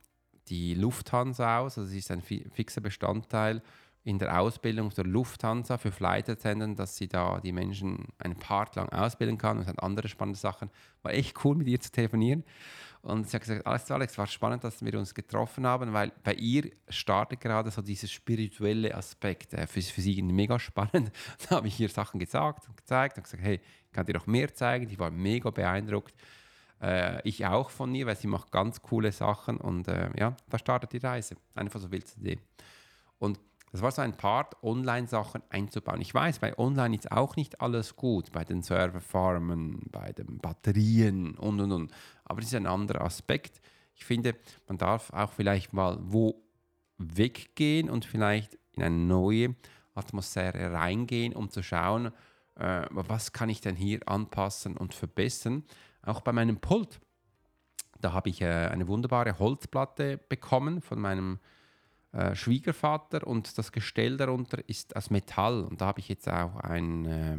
die 0.50 0.74
Lufthansa 0.74 1.60
aus, 1.60 1.78
also 1.78 1.90
sie 1.90 2.00
ist 2.00 2.12
ein 2.12 2.22
fixer 2.22 2.82
Bestandteil 2.82 3.62
in 4.04 4.18
der 4.18 4.40
Ausbildung 4.40 4.90
der 4.92 5.06
Lufthansa 5.06 5.78
für 5.78 5.92
Flight 5.92 6.30
Attendant, 6.30 6.80
dass 6.80 6.96
sie 6.96 7.08
da 7.08 7.40
die 7.42 7.52
Menschen 7.52 8.08
einen 8.18 8.36
Part 8.36 8.76
lang 8.76 8.90
ausbilden 8.90 9.38
kann 9.38 9.58
und 9.58 9.68
hat 9.68 9.84
andere 9.84 10.08
spannende 10.08 10.40
Sachen. 10.40 10.70
War 11.04 11.14
echt 11.14 11.44
cool, 11.44 11.56
mit 11.56 11.68
ihr 11.68 11.80
zu 11.80 11.92
telefonieren. 11.92 12.44
Und 13.02 13.30
sie 13.30 13.36
hat 13.36 13.44
gesagt, 13.44 13.66
Alex, 13.66 13.92
Alex, 13.92 14.18
war 14.18 14.28
spannend, 14.28 14.64
dass 14.64 14.84
wir 14.84 14.98
uns 15.00 15.14
getroffen 15.14 15.66
haben, 15.66 15.94
weil 15.94 16.12
bei 16.24 16.34
ihr 16.34 16.70
startet 16.90 17.40
gerade 17.40 17.72
so 17.72 17.82
dieser 17.82 18.08
spirituelle 18.08 18.94
Aspekt. 18.94 19.54
Äh, 19.54 19.68
für, 19.68 19.82
für 19.82 20.02
sie 20.02 20.22
mega 20.24 20.60
spannend. 20.60 21.12
Da 21.48 21.58
habe 21.58 21.68
ich 21.68 21.80
ihr 21.80 21.90
Sachen 21.90 22.20
gesagt 22.20 22.68
und 22.68 22.76
gezeigt 22.76 23.18
und 23.18 23.24
gesagt, 23.24 23.44
hey, 23.44 23.62
ich 23.86 23.92
kann 23.92 24.06
dir 24.06 24.14
noch 24.14 24.28
mehr 24.28 24.54
zeigen. 24.54 24.88
Die 24.88 25.00
war 25.00 25.12
mega 25.12 25.50
beeindruckt. 25.50 26.14
Äh, 26.82 27.22
ich 27.28 27.46
auch 27.46 27.70
von 27.70 27.94
ihr, 27.96 28.06
weil 28.06 28.18
sie 28.18 28.28
macht 28.28 28.52
ganz 28.52 28.82
coole 28.82 29.12
Sachen. 29.12 29.58
Und 29.58 29.88
äh, 29.88 30.10
ja, 30.18 30.36
da 30.50 30.58
startet 30.58 30.92
die 30.92 30.98
Reise. 30.98 31.36
Einfach 31.56 31.80
so 31.80 31.92
willst 31.92 32.18
du 32.18 32.22
Idee. 32.22 32.40
Und 33.18 33.40
das 33.72 33.82
war 33.82 33.92
so 33.92 34.02
ein 34.02 34.18
Part, 34.18 34.62
Online-Sachen 34.64 35.44
einzubauen. 35.50 36.02
Ich 36.02 36.14
weiß, 36.14 36.40
bei 36.40 36.58
Online 36.58 36.96
ist 36.96 37.12
auch 37.12 37.36
nicht 37.36 37.62
alles 37.62 37.96
gut, 37.96 38.32
bei 38.32 38.44
den 38.44 38.62
Serverfarmen, 38.62 39.82
bei 39.92 40.12
den 40.12 40.40
Batterien 40.40 41.36
und 41.36 41.60
und 41.60 41.72
und. 41.72 41.92
Aber 42.26 42.42
das 42.42 42.50
ist 42.50 42.56
ein 42.56 42.66
anderer 42.66 43.02
Aspekt. 43.02 43.62
Ich 43.96 44.06
finde, 44.06 44.36
man 44.68 44.78
darf 44.78 45.12
auch 45.14 45.32
vielleicht 45.32 45.74
mal 45.74 45.98
wo 46.02 46.42
weggehen 46.98 47.90
und 47.90 48.06
vielleicht 48.06 48.58
in 48.74 48.84
eine 48.84 48.96
neue 48.96 49.56
Atmosphäre 49.94 50.74
reingehen, 50.74 51.34
um 51.34 51.50
zu 51.50 51.62
schauen, 51.62 52.12
äh, 52.56 52.86
was 52.92 53.34
kann 53.34 53.50
ich 53.50 53.62
denn 53.62 53.76
hier 53.76 54.00
anpassen 54.08 54.78
und 54.78 54.94
verbessern. 54.94 55.64
Auch 56.02 56.22
bei 56.22 56.32
meinem 56.32 56.58
Pult. 56.58 57.00
Da 58.02 58.14
habe 58.14 58.30
ich 58.30 58.42
äh, 58.42 58.48
eine 58.48 58.88
wunderbare 58.88 59.38
Holzplatte 59.40 60.18
bekommen 60.18 60.82
von 60.82 61.00
meinem 61.00 61.40
äh, 62.12 62.36
Schwiegervater 62.36 63.26
und 63.28 63.58
das 63.58 63.72
Gestell 63.72 64.18
darunter 64.18 64.68
ist 64.68 64.96
aus 64.96 65.10
Metall. 65.10 65.64
Und 65.64 65.82
da 65.82 65.88
habe 65.88 66.00
ich 66.00 66.10
jetzt 66.10 66.28
auch 66.28 66.56
ein 66.58 67.06
äh, 67.06 67.38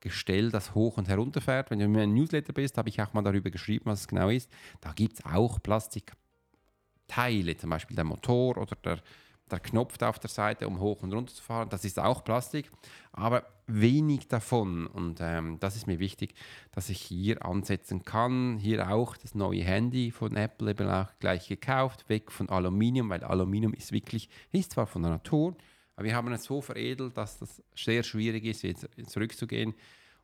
Gestell, 0.00 0.50
das 0.50 0.74
hoch 0.74 0.96
und 0.96 1.08
herunter 1.08 1.40
fährt. 1.40 1.70
Wenn 1.70 1.78
du 1.78 1.84
in 1.84 1.92
meinem 1.92 2.14
Newsletter 2.14 2.52
bist, 2.52 2.76
habe 2.78 2.88
ich 2.88 3.00
auch 3.00 3.12
mal 3.12 3.22
darüber 3.22 3.50
geschrieben, 3.50 3.86
was 3.86 4.00
es 4.00 4.08
genau 4.08 4.30
ist. 4.30 4.50
Da 4.80 4.92
gibt 4.92 5.14
es 5.14 5.24
auch 5.24 5.62
Plastikteile, 5.62 7.56
zum 7.56 7.70
Beispiel 7.70 7.94
der 7.94 8.04
Motor 8.04 8.56
oder 8.56 8.74
der 8.76 9.00
der 9.50 9.60
Knopf 9.60 9.98
da 9.98 10.08
auf 10.08 10.18
der 10.18 10.30
Seite, 10.30 10.66
um 10.66 10.80
hoch 10.80 11.02
und 11.02 11.12
runter 11.12 11.34
zu 11.34 11.42
fahren. 11.42 11.68
Das 11.68 11.84
ist 11.84 11.98
auch 11.98 12.24
Plastik, 12.24 12.70
aber 13.12 13.44
wenig 13.66 14.28
davon. 14.28 14.86
Und 14.86 15.18
ähm, 15.20 15.58
das 15.60 15.76
ist 15.76 15.86
mir 15.86 15.98
wichtig, 15.98 16.34
dass 16.72 16.88
ich 16.88 17.00
hier 17.00 17.44
ansetzen 17.44 18.04
kann. 18.04 18.58
Hier 18.58 18.90
auch 18.90 19.16
das 19.16 19.34
neue 19.34 19.62
Handy 19.62 20.10
von 20.10 20.36
Apple 20.36 20.70
eben 20.70 20.88
auch 20.88 21.08
gleich 21.18 21.48
gekauft, 21.48 22.08
weg 22.08 22.30
von 22.30 22.48
Aluminium, 22.48 23.10
weil 23.10 23.24
Aluminium 23.24 23.74
ist 23.74 23.92
wirklich, 23.92 24.28
ist 24.52 24.72
zwar 24.72 24.86
von 24.86 25.02
der 25.02 25.12
Natur, 25.12 25.56
aber 25.96 26.06
wir 26.06 26.16
haben 26.16 26.32
es 26.32 26.44
so 26.44 26.60
veredelt, 26.60 27.16
dass 27.16 27.38
das 27.38 27.62
sehr 27.74 28.02
schwierig 28.02 28.44
ist, 28.44 28.62
jetzt 28.62 28.88
zurückzugehen. 29.06 29.74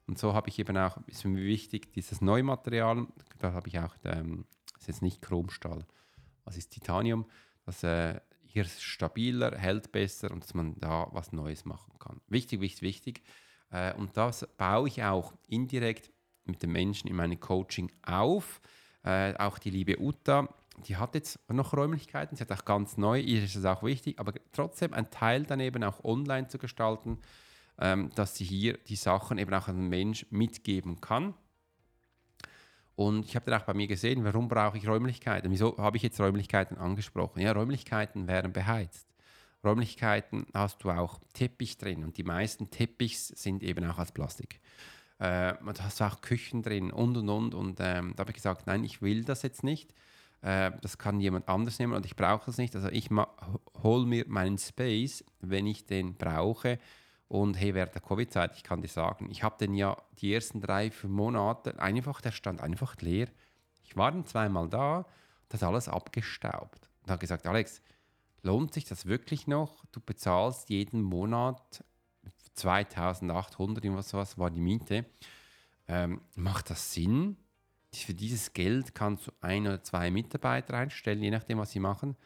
Und 0.06 0.18
so 0.18 0.34
habe 0.34 0.48
ich 0.48 0.58
eben 0.58 0.76
auch, 0.76 0.98
ist 1.06 1.24
mir 1.24 1.44
wichtig, 1.44 1.92
dieses 1.92 2.20
neue 2.20 2.42
Material, 2.42 3.06
da 3.40 3.52
habe 3.52 3.68
ich 3.68 3.78
auch, 3.78 3.94
ähm, 4.04 4.46
das 4.72 4.82
ist 4.82 4.88
jetzt 4.88 5.02
nicht 5.02 5.20
Chromstahl, 5.20 5.84
was 6.44 6.56
ist 6.56 6.70
Titanium, 6.70 7.26
das 7.64 7.82
äh, 7.82 8.20
hier 8.56 8.64
stabiler, 8.64 9.56
hält 9.58 9.92
besser 9.92 10.30
und 10.30 10.42
dass 10.42 10.54
man 10.54 10.80
da 10.80 11.08
was 11.12 11.32
Neues 11.32 11.66
machen 11.66 11.92
kann. 11.98 12.22
Wichtig, 12.28 12.60
wichtig, 12.60 12.82
wichtig. 12.82 13.22
Äh, 13.70 13.92
und 13.94 14.16
das 14.16 14.46
baue 14.56 14.88
ich 14.88 15.02
auch 15.02 15.34
indirekt 15.46 16.10
mit 16.44 16.62
den 16.62 16.72
Menschen 16.72 17.08
in 17.08 17.16
meinem 17.16 17.38
Coaching 17.38 17.92
auf. 18.02 18.62
Äh, 19.02 19.34
auch 19.34 19.58
die 19.58 19.70
liebe 19.70 20.00
Uta, 20.00 20.48
die 20.86 20.96
hat 20.96 21.14
jetzt 21.14 21.38
noch 21.50 21.74
Räumlichkeiten, 21.74 22.36
sie 22.36 22.42
hat 22.42 22.52
auch 22.52 22.64
ganz 22.64 22.96
neu, 22.96 23.20
ihr 23.20 23.42
ist 23.44 23.56
es 23.56 23.64
auch 23.66 23.82
wichtig, 23.82 24.18
aber 24.18 24.32
trotzdem 24.52 24.94
ein 24.94 25.10
Teil 25.10 25.44
daneben 25.44 25.84
auch 25.84 26.02
online 26.02 26.48
zu 26.48 26.56
gestalten, 26.56 27.18
ähm, 27.78 28.10
dass 28.14 28.36
sie 28.36 28.44
hier 28.44 28.78
die 28.78 28.96
Sachen 28.96 29.36
eben 29.36 29.52
auch 29.52 29.66
den 29.66 29.88
Mensch 29.88 30.26
mitgeben 30.30 31.00
kann. 31.02 31.34
Und 32.96 33.26
ich 33.26 33.36
habe 33.36 33.50
dann 33.50 33.60
auch 33.60 33.66
bei 33.66 33.74
mir 33.74 33.86
gesehen, 33.86 34.24
warum 34.24 34.48
brauche 34.48 34.78
ich 34.78 34.88
Räumlichkeiten? 34.88 35.50
Wieso 35.50 35.76
habe 35.76 35.98
ich 35.98 36.02
jetzt 36.02 36.18
Räumlichkeiten 36.18 36.78
angesprochen? 36.78 37.40
Ja, 37.40 37.52
Räumlichkeiten 37.52 38.26
wären 38.26 38.52
beheizt. 38.52 39.06
Räumlichkeiten 39.62 40.46
hast 40.54 40.82
du 40.82 40.90
auch 40.90 41.20
Teppich 41.34 41.76
drin 41.76 42.04
und 42.04 42.16
die 42.16 42.22
meisten 42.22 42.70
Teppichs 42.70 43.28
sind 43.28 43.62
eben 43.62 43.84
auch 43.84 43.98
aus 43.98 44.12
Plastik. 44.12 44.60
Äh, 45.18 45.54
und 45.64 45.82
hast 45.82 46.00
auch 46.02 46.20
Küchen 46.20 46.62
drin 46.62 46.90
und 46.90 47.16
und 47.16 47.28
und. 47.28 47.54
Und 47.54 47.78
ähm, 47.80 48.14
da 48.16 48.20
habe 48.22 48.30
ich 48.30 48.36
gesagt, 48.36 48.66
nein, 48.66 48.84
ich 48.84 49.02
will 49.02 49.24
das 49.24 49.42
jetzt 49.42 49.62
nicht. 49.62 49.94
Äh, 50.42 50.72
das 50.80 50.96
kann 50.96 51.20
jemand 51.20 51.48
anders 51.48 51.78
nehmen 51.78 51.94
und 51.94 52.06
ich 52.06 52.16
brauche 52.16 52.46
das 52.46 52.58
nicht. 52.58 52.74
Also 52.74 52.88
ich 52.88 53.10
hole 53.82 54.06
mir 54.06 54.24
meinen 54.28 54.58
Space, 54.58 55.24
wenn 55.40 55.66
ich 55.66 55.84
den 55.84 56.14
brauche 56.14 56.78
und 57.28 57.54
hey, 57.54 57.74
während 57.74 57.94
der 57.94 58.02
Covid-Zeit, 58.02 58.54
ich 58.56 58.62
kann 58.62 58.82
dir 58.82 58.88
sagen, 58.88 59.28
ich 59.30 59.42
habe 59.42 59.56
den 59.58 59.74
ja 59.74 59.96
die 60.18 60.32
ersten 60.32 60.60
drei, 60.60 60.90
vier 60.90 61.10
Monate 61.10 61.78
einfach, 61.80 62.20
der 62.20 62.30
stand 62.30 62.60
einfach 62.60 62.96
leer. 63.00 63.28
Ich 63.82 63.96
war 63.96 64.12
dann 64.12 64.24
zweimal 64.24 64.68
da, 64.68 65.06
das 65.48 65.62
alles 65.62 65.88
abgestaubt. 65.88 66.88
Und 67.02 67.10
habe 67.10 67.20
gesagt, 67.20 67.46
Alex, 67.46 67.82
lohnt 68.42 68.74
sich 68.74 68.84
das 68.84 69.06
wirklich 69.06 69.46
noch? 69.46 69.84
Du 69.92 70.00
bezahlst 70.00 70.70
jeden 70.70 71.02
Monat 71.02 71.84
2800, 72.54 73.84
irgendwas 73.84 74.08
sowas 74.08 74.38
war 74.38 74.50
die 74.50 74.60
Miete. 74.60 75.04
Ähm, 75.88 76.20
macht 76.34 76.70
das 76.70 76.92
Sinn? 76.92 77.36
Für 77.92 78.14
dieses 78.14 78.52
Geld 78.52 78.94
kannst 78.94 79.26
du 79.26 79.32
ein 79.40 79.66
oder 79.66 79.82
zwei 79.82 80.10
Mitarbeiter 80.10 80.74
einstellen, 80.74 81.22
je 81.22 81.30
nachdem, 81.30 81.58
was 81.58 81.70
sie 81.70 81.80
machen, 81.80 82.16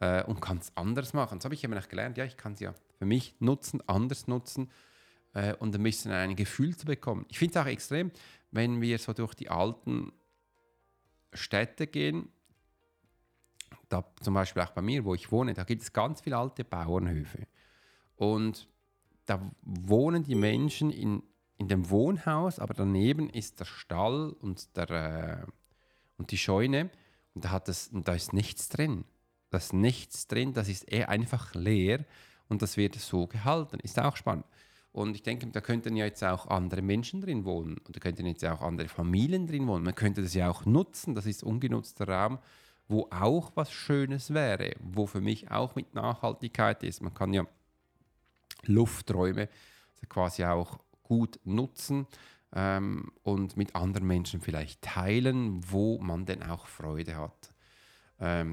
äh, 0.00 0.24
und 0.24 0.40
kannst 0.40 0.76
anders 0.76 1.12
machen. 1.14 1.38
Das 1.38 1.44
habe 1.44 1.54
ich 1.54 1.62
immer 1.64 1.76
noch 1.76 1.88
gelernt. 1.88 2.18
Ja, 2.18 2.24
ich 2.24 2.36
kann 2.36 2.54
es 2.54 2.60
ja 2.60 2.74
für 3.02 3.06
mich 3.06 3.34
nutzen, 3.40 3.80
anders 3.88 4.28
nutzen 4.28 4.70
äh, 5.34 5.54
und 5.54 5.74
ein 5.74 5.82
bisschen 5.82 6.12
ein 6.12 6.36
Gefühl 6.36 6.76
zu 6.76 6.86
bekommen. 6.86 7.26
Ich 7.28 7.36
finde 7.36 7.58
es 7.58 7.64
auch 7.64 7.68
extrem, 7.68 8.12
wenn 8.52 8.80
wir 8.80 8.96
so 9.00 9.12
durch 9.12 9.34
die 9.34 9.50
alten 9.50 10.12
Städte 11.32 11.88
gehen, 11.88 12.28
da 13.88 14.04
zum 14.20 14.34
Beispiel 14.34 14.62
auch 14.62 14.70
bei 14.70 14.82
mir, 14.82 15.04
wo 15.04 15.16
ich 15.16 15.32
wohne, 15.32 15.52
da 15.52 15.64
gibt 15.64 15.82
es 15.82 15.92
ganz 15.92 16.20
viele 16.20 16.36
alte 16.36 16.62
Bauernhöfe. 16.62 17.48
Und 18.14 18.68
da 19.26 19.50
wohnen 19.62 20.22
die 20.22 20.36
Menschen 20.36 20.90
in, 20.90 21.24
in 21.58 21.66
dem 21.66 21.90
Wohnhaus, 21.90 22.60
aber 22.60 22.72
daneben 22.72 23.28
ist 23.28 23.58
der 23.58 23.64
Stall 23.64 24.30
und, 24.30 24.76
der, 24.76 24.90
äh, 24.90 25.46
und 26.18 26.30
die 26.30 26.38
Scheune 26.38 26.88
und 27.34 27.46
da, 27.46 27.50
hat 27.50 27.68
und 27.90 28.06
da 28.06 28.14
ist 28.14 28.32
nichts 28.32 28.68
drin. 28.68 29.04
Da 29.50 29.58
ist 29.58 29.72
nichts 29.72 30.28
drin, 30.28 30.52
das 30.52 30.68
ist 30.68 30.84
eher 30.84 31.08
einfach 31.08 31.52
leer 31.56 32.04
und 32.52 32.60
das 32.60 32.76
wird 32.76 32.94
so 32.96 33.26
gehalten. 33.26 33.80
Ist 33.80 33.98
auch 33.98 34.14
spannend. 34.14 34.44
Und 34.92 35.16
ich 35.16 35.22
denke, 35.22 35.46
da 35.46 35.62
könnten 35.62 35.96
ja 35.96 36.04
jetzt 36.04 36.22
auch 36.22 36.46
andere 36.48 36.82
Menschen 36.82 37.22
drin 37.22 37.46
wohnen 37.46 37.78
und 37.78 37.96
da 37.96 37.98
könnten 37.98 38.26
jetzt 38.26 38.44
auch 38.44 38.60
andere 38.60 38.88
Familien 38.88 39.46
drin 39.46 39.66
wohnen. 39.66 39.84
Man 39.84 39.94
könnte 39.94 40.20
das 40.20 40.34
ja 40.34 40.50
auch 40.50 40.66
nutzen. 40.66 41.14
Das 41.14 41.24
ist 41.24 41.42
ungenutzter 41.42 42.06
Raum, 42.06 42.38
wo 42.88 43.08
auch 43.10 43.52
was 43.54 43.72
Schönes 43.72 44.34
wäre, 44.34 44.74
wo 44.80 45.06
für 45.06 45.22
mich 45.22 45.50
auch 45.50 45.74
mit 45.76 45.94
Nachhaltigkeit 45.94 46.82
ist. 46.82 47.00
Man 47.00 47.14
kann 47.14 47.32
ja 47.32 47.46
Lufträume 48.64 49.48
quasi 50.10 50.44
auch 50.44 50.78
gut 51.02 51.40
nutzen 51.44 52.06
ähm, 52.54 53.12
und 53.22 53.56
mit 53.56 53.74
anderen 53.74 54.06
Menschen 54.06 54.42
vielleicht 54.42 54.82
teilen, 54.82 55.62
wo 55.70 55.98
man 56.00 56.26
denn 56.26 56.42
auch 56.42 56.66
Freude 56.66 57.16
hat 57.16 57.51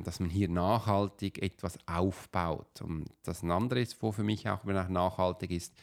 dass 0.03 0.19
man 0.19 0.29
hier 0.29 0.49
nachhaltig 0.49 1.41
etwas 1.43 1.77
aufbaut. 1.85 2.81
Und 2.81 3.05
das 3.23 3.43
andere 3.43 3.81
ist, 3.81 4.01
wo 4.01 4.11
für 4.11 4.23
mich 4.23 4.49
auch 4.49 4.63
nachhaltig 4.63 5.51
ist, 5.51 5.73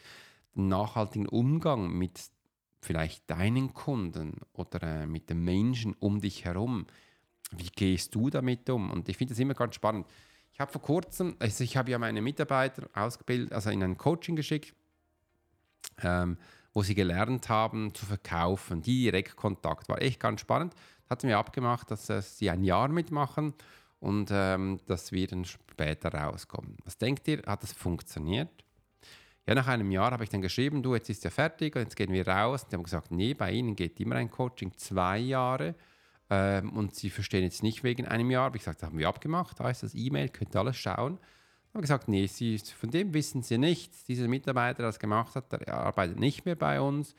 den 0.56 0.68
nachhaltigen 0.68 1.28
Umgang 1.28 1.92
mit 1.92 2.20
vielleicht 2.80 3.28
deinen 3.30 3.74
Kunden 3.74 4.40
oder 4.52 4.82
äh, 4.82 5.06
mit 5.06 5.30
den 5.30 5.44
Menschen 5.44 5.94
um 6.00 6.20
dich 6.20 6.44
herum. 6.44 6.86
Wie 7.52 7.68
gehst 7.68 8.14
du 8.14 8.30
damit 8.30 8.68
um? 8.70 8.90
Und 8.90 9.08
ich 9.08 9.16
finde 9.16 9.34
das 9.34 9.38
immer 9.38 9.54
ganz 9.54 9.74
spannend. 9.74 10.06
Ich 10.52 10.60
habe 10.60 10.72
vor 10.72 10.82
kurzem, 10.82 11.36
also 11.38 11.62
ich 11.62 11.76
habe 11.76 11.90
ja 11.90 11.98
meine 11.98 12.22
Mitarbeiter 12.22 12.88
ausgebildet, 12.94 13.52
also 13.52 13.70
in 13.70 13.82
ein 13.82 13.96
Coaching 13.96 14.36
geschickt, 14.36 14.74
ähm, 16.02 16.38
wo 16.72 16.82
sie 16.82 16.94
gelernt 16.94 17.48
haben 17.48 17.94
zu 17.94 18.06
verkaufen. 18.06 18.82
Direktkontakt 18.82 19.88
war 19.88 20.00
echt 20.00 20.18
ganz 20.18 20.40
spannend 20.40 20.74
hatten 21.08 21.28
wir 21.28 21.38
abgemacht, 21.38 21.90
dass 21.90 22.10
äh, 22.10 22.22
sie 22.22 22.50
ein 22.50 22.64
Jahr 22.64 22.88
mitmachen 22.88 23.54
und 24.00 24.30
ähm, 24.32 24.80
dass 24.86 25.12
wir 25.12 25.26
dann 25.26 25.44
später 25.44 26.12
rauskommen. 26.12 26.76
Was 26.84 26.98
denkt 26.98 27.26
ihr, 27.28 27.42
hat 27.46 27.62
das 27.62 27.72
funktioniert? 27.72 28.50
Ja, 29.46 29.54
nach 29.54 29.68
einem 29.68 29.90
Jahr 29.92 30.10
habe 30.10 30.24
ich 30.24 30.30
dann 30.30 30.42
geschrieben, 30.42 30.82
du, 30.82 30.94
jetzt 30.94 31.08
ist 31.08 31.22
ja 31.22 31.30
fertig 31.30 31.76
und 31.76 31.82
jetzt 31.82 31.96
gehen 31.96 32.12
wir 32.12 32.26
raus. 32.26 32.64
Und 32.64 32.72
die 32.72 32.76
haben 32.76 32.82
gesagt, 32.82 33.12
nee, 33.12 33.32
bei 33.32 33.52
Ihnen 33.52 33.76
geht 33.76 34.00
immer 34.00 34.16
ein 34.16 34.30
Coaching 34.30 34.72
zwei 34.76 35.18
Jahre 35.18 35.76
ähm, 36.30 36.72
und 36.72 36.96
Sie 36.96 37.10
verstehen 37.10 37.44
jetzt 37.44 37.62
nicht 37.62 37.84
wegen 37.84 38.06
einem 38.06 38.30
Jahr. 38.30 38.46
Habe 38.46 38.56
ich 38.56 38.62
gesagt, 38.62 38.82
das 38.82 38.88
haben 38.88 38.98
wir 38.98 39.08
abgemacht, 39.08 39.60
da 39.60 39.70
ist 39.70 39.84
das 39.84 39.94
E-Mail, 39.94 40.30
könnt 40.30 40.54
ihr 40.54 40.60
alles 40.60 40.76
schauen. 40.76 41.18
Haben 41.72 41.80
gesagt, 41.80 42.08
nee, 42.08 42.26
Sie, 42.26 42.58
von 42.58 42.90
dem 42.90 43.14
wissen 43.14 43.42
Sie 43.42 43.58
nichts. 43.58 44.02
Dieser 44.04 44.26
Mitarbeiter, 44.26 44.78
der 44.78 44.86
das 44.86 44.98
gemacht 44.98 45.36
hat, 45.36 45.52
der 45.52 45.72
arbeitet 45.72 46.18
nicht 46.18 46.44
mehr 46.44 46.56
bei 46.56 46.80
uns 46.80 47.14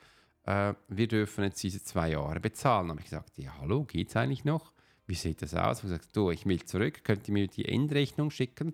äh, 0.47 0.73
wir 0.87 1.07
dürfen 1.07 1.43
jetzt 1.43 1.61
diese 1.61 1.83
zwei 1.83 2.11
Jahre 2.11 2.39
bezahlen. 2.39 2.89
Habe 2.89 3.01
ich 3.01 3.05
gesagt, 3.05 3.37
ja, 3.37 3.51
hallo, 3.59 3.83
geht 3.83 4.09
es 4.09 4.15
eigentlich 4.15 4.45
noch? 4.45 4.71
Wie 5.05 5.15
sieht 5.15 5.41
das 5.41 5.53
aus? 5.53 5.77
Ich 5.77 5.83
gesagt, 5.83 6.15
du, 6.15 6.31
ich 6.31 6.45
will 6.45 6.63
zurück, 6.63 7.03
könnt 7.03 7.27
ihr 7.27 7.33
mir 7.33 7.47
die 7.47 7.65
Endrechnung 7.65 8.31
schicken? 8.31 8.73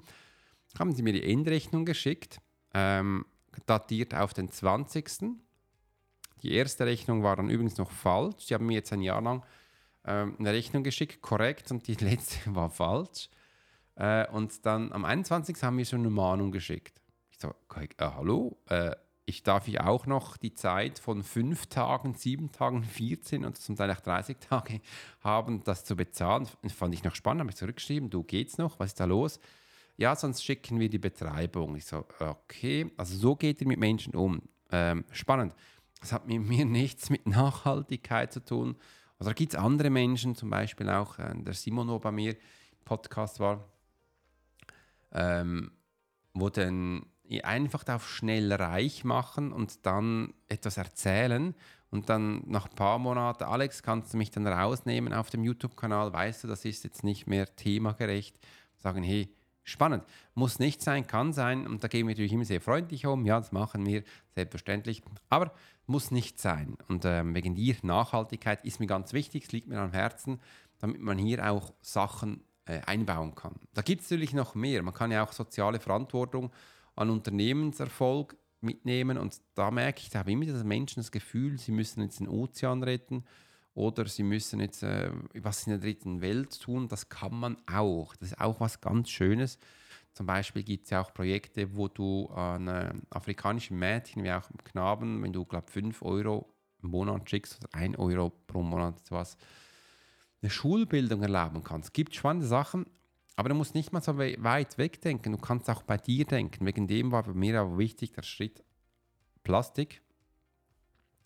Haben 0.77 0.93
sie 0.93 1.01
mir 1.01 1.13
die 1.13 1.23
Endrechnung 1.23 1.85
geschickt, 1.85 2.39
ähm, 2.73 3.25
datiert 3.65 4.13
auf 4.13 4.33
den 4.33 4.49
20. 4.51 5.35
Die 6.43 6.53
erste 6.53 6.85
Rechnung 6.85 7.23
war 7.23 7.35
dann 7.35 7.49
übrigens 7.49 7.77
noch 7.77 7.91
falsch. 7.91 8.45
Sie 8.45 8.53
haben 8.53 8.65
mir 8.65 8.73
jetzt 8.73 8.93
ein 8.93 9.01
Jahr 9.01 9.21
lang 9.21 9.43
ähm, 10.05 10.35
eine 10.39 10.53
Rechnung 10.53 10.83
geschickt, 10.83 11.21
korrekt, 11.21 11.71
und 11.71 11.87
die 11.87 11.95
letzte 11.99 12.53
war 12.53 12.69
falsch. 12.69 13.29
Äh, 13.95 14.27
und 14.29 14.65
dann 14.65 14.91
am 14.91 15.05
21. 15.05 15.61
haben 15.63 15.77
wir 15.77 15.85
so 15.85 15.95
eine 15.95 16.09
Mahnung 16.09 16.51
geschickt. 16.51 17.01
Ich 17.31 17.39
so, 17.39 17.53
äh, 17.75 17.87
hallo, 17.99 18.57
äh, 18.69 18.91
ich 19.25 19.43
darf 19.43 19.67
ich 19.67 19.79
auch 19.79 20.05
noch 20.05 20.37
die 20.37 20.53
Zeit 20.53 20.99
von 20.99 21.23
fünf 21.23 21.67
Tagen, 21.67 22.13
sieben 22.13 22.51
Tagen, 22.51 22.83
14 22.83 23.45
und 23.45 23.57
zum 23.57 23.75
Teil 23.75 23.91
auch 23.91 24.01
30 24.01 24.37
Tage 24.39 24.81
haben, 25.21 25.63
das 25.63 25.85
zu 25.85 25.95
bezahlen. 25.95 26.47
Fand 26.67 26.93
ich 26.93 27.03
noch 27.03 27.15
spannend, 27.15 27.41
habe 27.41 27.51
ich 27.51 27.55
zurückgeschrieben, 27.55 28.09
du 28.09 28.23
geht's 28.23 28.57
noch, 28.57 28.79
was 28.79 28.91
ist 28.91 28.99
da 28.99 29.05
los? 29.05 29.39
Ja, 29.95 30.15
sonst 30.15 30.43
schicken 30.43 30.79
wir 30.79 30.89
die 30.89 30.97
Betreibung. 30.97 31.75
Ich 31.75 31.85
so, 31.85 32.05
okay, 32.19 32.91
also 32.97 33.15
so 33.15 33.35
geht 33.35 33.61
ihr 33.61 33.67
mit 33.67 33.79
Menschen 33.79 34.15
um. 34.15 34.41
Ähm, 34.71 35.05
spannend. 35.11 35.53
Das 36.01 36.11
hat 36.11 36.27
mit 36.27 36.41
mir 36.41 36.65
nichts 36.65 37.09
mit 37.09 37.27
Nachhaltigkeit 37.27 38.33
zu 38.33 38.43
tun. 38.43 38.75
Also 39.19 39.29
da 39.29 39.33
gibt 39.33 39.53
es 39.53 39.59
andere 39.59 39.89
Menschen, 39.89 40.35
zum 40.35 40.49
Beispiel 40.49 40.89
auch 40.89 41.19
äh, 41.19 41.33
der 41.35 41.53
Simon, 41.53 41.87
der 41.87 41.99
bei 41.99 42.11
mir 42.11 42.31
im 42.31 42.37
Podcast 42.83 43.39
war, 43.39 43.63
ähm, 45.13 45.71
wo 46.33 46.49
dann 46.49 47.05
einfach 47.43 47.87
auf 47.87 48.09
schnell 48.09 48.51
reich 48.51 49.03
machen 49.03 49.51
und 49.51 49.85
dann 49.85 50.33
etwas 50.49 50.77
erzählen. 50.77 51.55
Und 51.89 52.09
dann 52.09 52.41
nach 52.47 52.67
ein 52.67 52.75
paar 52.75 52.97
Monaten, 52.97 53.43
Alex, 53.43 53.83
kannst 53.83 54.13
du 54.13 54.17
mich 54.17 54.31
dann 54.31 54.47
rausnehmen 54.47 55.13
auf 55.13 55.29
dem 55.29 55.43
YouTube-Kanal, 55.43 56.11
weißt 56.11 56.43
du, 56.43 56.47
das 56.47 56.65
ist 56.65 56.83
jetzt 56.83 57.03
nicht 57.03 57.27
mehr 57.27 57.55
themagerecht, 57.55 58.35
sagen, 58.77 59.03
hey, 59.03 59.29
spannend, 59.63 60.03
muss 60.33 60.59
nicht 60.59 60.81
sein, 60.81 61.05
kann 61.07 61.33
sein. 61.33 61.67
Und 61.67 61.83
da 61.83 61.87
gehen 61.87 62.07
wir 62.07 62.13
natürlich 62.13 62.33
immer 62.33 62.45
sehr 62.45 62.61
freundlich 62.61 63.05
um, 63.05 63.25
ja, 63.25 63.39
das 63.39 63.51
machen 63.51 63.85
wir 63.85 64.03
selbstverständlich, 64.33 65.03
aber 65.29 65.53
muss 65.85 66.11
nicht 66.11 66.39
sein. 66.39 66.77
Und 66.87 67.05
ähm, 67.05 67.35
wegen 67.35 67.55
dir 67.55 67.75
Nachhaltigkeit 67.83 68.63
ist 68.65 68.79
mir 68.79 68.87
ganz 68.87 69.13
wichtig, 69.13 69.43
es 69.45 69.51
liegt 69.51 69.67
mir 69.67 69.79
am 69.79 69.91
Herzen, 69.91 70.39
damit 70.79 71.01
man 71.01 71.17
hier 71.17 71.49
auch 71.49 71.73
Sachen 71.81 72.43
äh, 72.65 72.81
einbauen 72.81 73.35
kann. 73.35 73.55
Da 73.73 73.81
gibt 73.81 74.01
es 74.01 74.09
natürlich 74.09 74.33
noch 74.33 74.55
mehr, 74.55 74.81
man 74.83 74.93
kann 74.93 75.11
ja 75.11 75.23
auch 75.23 75.31
soziale 75.31 75.79
Verantwortung 75.79 76.51
an 76.95 77.09
Unternehmenserfolg 77.09 78.35
mitnehmen. 78.61 79.17
Und 79.17 79.41
da 79.55 79.71
merke 79.71 80.01
ich, 80.01 80.09
da 80.09 80.19
haben 80.19 80.29
immer 80.29 80.45
diese 80.45 80.63
Menschen 80.63 80.99
das 80.99 81.11
Gefühl, 81.11 81.57
sie 81.57 81.71
müssen 81.71 82.01
jetzt 82.01 82.19
den 82.19 82.27
Ozean 82.27 82.83
retten 82.83 83.23
oder 83.75 84.05
sie 84.05 84.23
müssen 84.23 84.59
jetzt 84.59 84.83
äh, 84.83 85.11
was 85.33 85.65
in 85.65 85.71
der 85.71 85.79
dritten 85.79 86.21
Welt 86.21 86.59
tun. 86.61 86.87
Das 86.87 87.09
kann 87.09 87.33
man 87.33 87.57
auch. 87.71 88.15
Das 88.15 88.31
ist 88.31 88.39
auch 88.39 88.59
was 88.59 88.81
ganz 88.81 89.09
Schönes. 89.09 89.59
Zum 90.13 90.27
Beispiel 90.27 90.63
gibt 90.63 90.85
es 90.85 90.91
ja 90.91 91.01
auch 91.01 91.13
Projekte, 91.13 91.75
wo 91.75 91.87
du 91.87 92.27
an 92.27 92.67
äh, 92.67 92.93
afrikanischen 93.09 93.79
Mädchen 93.79 94.23
wie 94.23 94.31
auch 94.31 94.47
Knaben, 94.63 95.23
wenn 95.23 95.33
du, 95.33 95.43
glaube 95.43 95.71
5 95.71 96.03
Euro 96.03 96.53
im 96.83 96.91
Monat 96.91 97.27
schickst 97.29 97.57
oder 97.57 97.73
1 97.73 97.97
Euro 97.97 98.29
pro 98.29 98.61
Monat 98.61 99.03
sowas, 99.05 99.37
eine 100.41 100.51
Schulbildung 100.51 101.23
erlauben 101.23 101.63
kannst. 101.63 101.87
Es 101.87 101.93
gibt 101.93 102.13
spannende 102.13 102.45
Sachen, 102.45 102.85
aber 103.35 103.49
du 103.49 103.55
musst 103.55 103.73
nicht 103.73 103.91
mal 103.91 104.01
so 104.01 104.17
weit 104.17 104.77
wegdenken. 104.77 105.31
Du 105.31 105.37
kannst 105.37 105.69
auch 105.69 105.81
bei 105.83 105.97
dir 105.97 106.25
denken. 106.25 106.65
Wegen 106.65 106.87
dem 106.87 107.11
war 107.11 107.23
bei 107.23 107.33
mir 107.33 107.59
aber 107.59 107.77
wichtig 107.77 108.11
der 108.13 108.21
Schritt 108.21 108.63
Plastik 109.43 110.01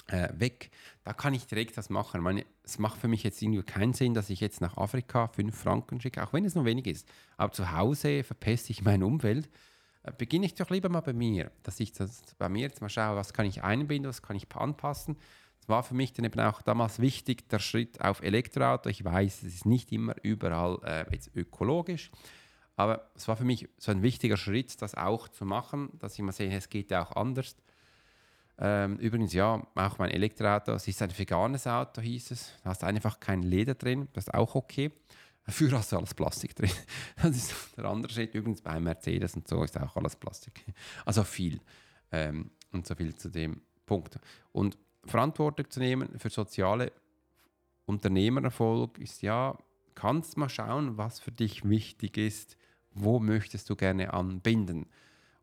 äh, 0.08 0.30
weg. 0.38 0.72
Da 1.04 1.14
kann 1.14 1.34
ich 1.34 1.48
direkt 1.48 1.78
das 1.78 1.90
machen. 1.90 2.22
Meine, 2.22 2.46
es 2.64 2.80
macht 2.80 3.00
für 3.00 3.08
mich 3.08 3.24
jetzt 3.24 3.42
irgendwie 3.42 3.64
keinen 3.64 3.94
Sinn, 3.94 4.14
dass 4.14 4.30
ich 4.30 4.40
jetzt 4.40 4.62
nach 4.62 4.78
Afrika 4.78 5.28
5 5.28 5.56
Franken 5.56 6.00
schicke, 6.00 6.24
auch 6.24 6.34
wenn 6.34 6.46
es 6.46 6.56
nur 6.56 6.66
wenig 6.66 6.88
ist. 6.88 7.08
Aber 7.36 7.52
zu 7.52 7.72
Hause 7.72 8.24
verpeste 8.24 8.72
ich 8.72 8.84
mein 8.84 9.04
Umfeld. 9.04 9.50
Äh, 10.04 10.14
beginne 10.18 10.46
ich 10.46 10.56
doch 10.56 10.70
lieber 10.70 10.90
mal 10.90 11.02
bei 11.02 11.14
mir, 11.14 11.52
dass 11.64 11.80
ich 11.82 11.92
das 11.92 12.22
bei 12.38 12.48
mir 12.48 12.62
jetzt 12.62 12.82
mal 12.82 12.90
schaue, 12.90 13.18
was 13.18 13.34
kann 13.34 13.46
ich 13.46 13.64
einbinden, 13.64 14.10
was 14.10 14.22
kann 14.22 14.38
ich 14.38 14.48
anpassen 14.56 15.18
war 15.68 15.84
für 15.84 15.94
mich 15.94 16.14
dann 16.14 16.26
eben 16.26 16.40
auch 16.40 16.62
damals 16.62 17.00
wichtig, 17.00 17.50
der 17.50 17.60
Schritt 17.60 18.02
auf 18.02 18.22
Elektroauto. 18.22 18.90
Ich 18.90 19.04
weiß, 19.04 19.44
es 19.44 19.56
ist 19.56 19.66
nicht 19.66 19.92
immer 19.92 20.16
überall 20.24 20.80
äh, 20.84 21.06
jetzt 21.14 21.36
ökologisch, 21.36 22.12
aber 22.76 23.10
es 23.16 23.28
war 23.28 23.36
für 23.36 23.44
mich 23.44 23.68
so 23.78 23.92
ein 23.92 24.02
wichtiger 24.02 24.38
Schritt, 24.38 24.82
das 24.82 24.96
auch 24.96 25.28
zu 25.28 25.46
machen, 25.46 25.90
dass 26.00 26.14
ich 26.14 26.20
mal 26.20 26.32
sehe, 26.32 26.56
es 26.56 26.70
geht 26.70 26.92
ja 26.92 27.06
auch 27.06 27.16
anders. 27.16 27.56
Ähm, 28.60 28.98
übrigens, 28.98 29.34
ja, 29.34 29.62
auch 29.76 29.98
mein 30.00 30.10
Elektroauto, 30.10 30.72
es 30.74 30.88
ist 30.88 31.02
ein 31.02 31.16
veganes 31.16 31.68
Auto, 31.68 32.02
hieß 32.02 32.32
es. 32.32 32.54
Da 32.64 32.72
hast 32.72 32.84
einfach 32.84 33.20
kein 33.20 33.44
Leder 33.44 33.76
drin, 33.76 34.08
das 34.14 34.26
ist 34.28 34.34
auch 34.34 34.56
okay. 34.56 34.92
Dafür 35.46 35.72
hast 35.74 35.92
du 35.92 35.98
alles 35.98 36.14
Plastik 36.14 36.56
drin. 36.56 36.72
Das 37.22 37.36
ist 37.36 37.54
der 37.78 37.86
andere 37.86 38.12
Schritt. 38.12 38.36
Übrigens 38.36 38.62
bei 38.62 38.80
Mercedes 38.80 39.36
und 39.36 39.48
so 39.48 39.64
ist 39.64 39.80
auch 39.80 39.96
alles 39.96 40.16
Plastik. 40.16 40.66
Also 41.06 41.24
viel. 41.24 41.62
Ähm, 42.12 42.52
und 42.72 42.86
so 42.86 42.96
viel 42.96 43.16
zu 43.16 43.30
dem 43.30 43.62
Punkt. 43.86 44.20
Und 44.52 44.78
Verantwortung 45.08 45.70
zu 45.70 45.80
nehmen 45.80 46.20
für 46.20 46.30
soziale 46.30 46.92
Unternehmererfolg 47.86 48.98
ist 49.00 49.22
ja, 49.22 49.58
kannst 49.96 50.38
mal 50.38 50.50
schauen, 50.50 50.98
was 50.98 51.20
für 51.20 51.32
dich 51.32 51.68
wichtig 51.68 52.18
ist, 52.18 52.58
wo 52.92 53.20
möchtest 53.20 53.70
du 53.70 53.76
gerne 53.76 54.14
anbinden. 54.14 54.88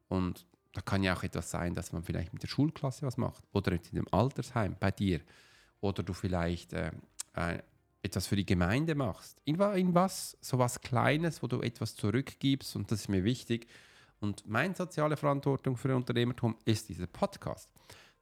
Und 0.08 0.46
da 0.72 0.80
kann 0.80 1.02
ja 1.02 1.14
auch 1.14 1.22
etwas 1.22 1.50
sein, 1.50 1.74
dass 1.74 1.92
man 1.92 2.02
vielleicht 2.02 2.32
mit 2.32 2.42
der 2.42 2.48
Schulklasse 2.48 3.06
was 3.06 3.16
macht 3.16 3.44
oder 3.52 3.72
in 3.72 3.80
dem 3.92 4.06
Altersheim 4.12 4.76
bei 4.78 4.90
dir 4.90 5.20
oder 5.80 6.02
du 6.02 6.12
vielleicht 6.12 6.72
äh, 6.72 6.90
äh, 7.34 7.58
etwas 8.02 8.26
für 8.26 8.36
die 8.36 8.46
Gemeinde 8.46 8.94
machst. 8.94 9.40
In, 9.44 9.58
in 9.60 9.94
was? 9.94 10.36
So 10.40 10.58
was 10.58 10.80
Kleines, 10.80 11.42
wo 11.42 11.46
du 11.46 11.62
etwas 11.62 11.96
zurückgibst 11.96 12.76
und 12.76 12.90
das 12.90 13.02
ist 13.02 13.08
mir 13.08 13.24
wichtig. 13.24 13.66
Und 14.20 14.46
meine 14.46 14.74
soziale 14.74 15.16
Verantwortung 15.16 15.76
für 15.76 15.94
Unternehmertum 15.94 16.56
ist 16.64 16.88
dieser 16.88 17.06
Podcast 17.06 17.73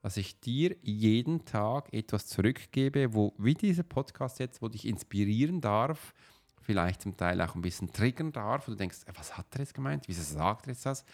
dass 0.03 0.17
ich 0.17 0.41
dir 0.41 0.77
jeden 0.83 1.45
Tag 1.45 1.93
etwas 1.95 2.27
zurückgebe, 2.27 3.15
wo, 3.15 3.33
wie 3.39 3.55
dieser 3.55 3.85
Podcast 3.85 4.41
jetzt, 4.41 4.61
wo 4.61 4.69
dich 4.69 4.87
inspirieren 4.87 5.61
darf, 5.61 6.13
vielleicht 6.61 7.03
zum 7.03 7.17
Teil 7.17 7.41
auch 7.41 7.55
ein 7.55 7.63
bisschen 7.63 7.93
triggern 7.93 8.33
darf, 8.33 8.67
wo 8.67 8.73
du 8.73 8.77
denkst, 8.77 9.05
äh, 9.07 9.13
was 9.15 9.39
hat 9.39 9.47
er 9.53 9.61
jetzt 9.61 9.75
gemeint, 9.75 10.09
wieso 10.09 10.23
sagt 10.23 10.67
er 10.67 10.73
jetzt 10.73 10.85
das, 10.85 11.05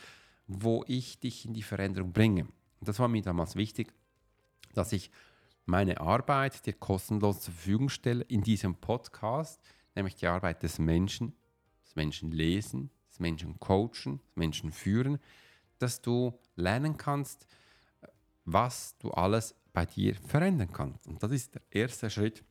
wo 0.47 0.85
ich 0.87 1.21
dich 1.21 1.45
in 1.45 1.53
die 1.53 1.63
Veränderung 1.63 2.13
bringe. 2.13 2.45
Und 2.45 2.89
das 2.89 2.99
war 2.99 3.09
mir 3.09 3.23
damals 3.23 3.57
wichtig, 3.57 3.93
dass 4.73 4.93
ich 4.93 5.11
meine 5.67 6.01
Arbeit 6.01 6.65
dir 6.65 6.73
kostenlos 6.73 7.41
zur 7.43 7.53
Verfügung 7.53 7.91
stelle 7.91 8.25
in 8.25 8.43
diesem 8.43 8.75
Podcast, 8.75 9.61
nämlich 9.95 10.15
die 10.15 10.27
Arbeit 10.27 10.63
des 10.63 10.79
Menschen, 10.79 11.35
des 11.85 11.95
Menschen 11.95 12.31
lesen, 12.31 12.91
des 13.11 13.21
Menschen 13.21 13.61
coachen, 13.61 14.21
des 14.29 14.37
Menschen 14.37 14.73
führen, 14.73 15.19
dass 15.79 16.01
du 16.01 16.39
lernen 16.57 16.97
kannst, 16.97 17.47
was 18.53 18.97
du 18.99 19.11
alles 19.11 19.55
bei 19.73 19.87
dir 19.87 20.15
verändern 20.15 20.73
kannst. 20.73 21.07
Und 21.07 21.23
das 21.23 21.33
ist 21.33 21.55
der 21.55 21.63
erste 21.71 22.11
Schritt, 22.11 22.45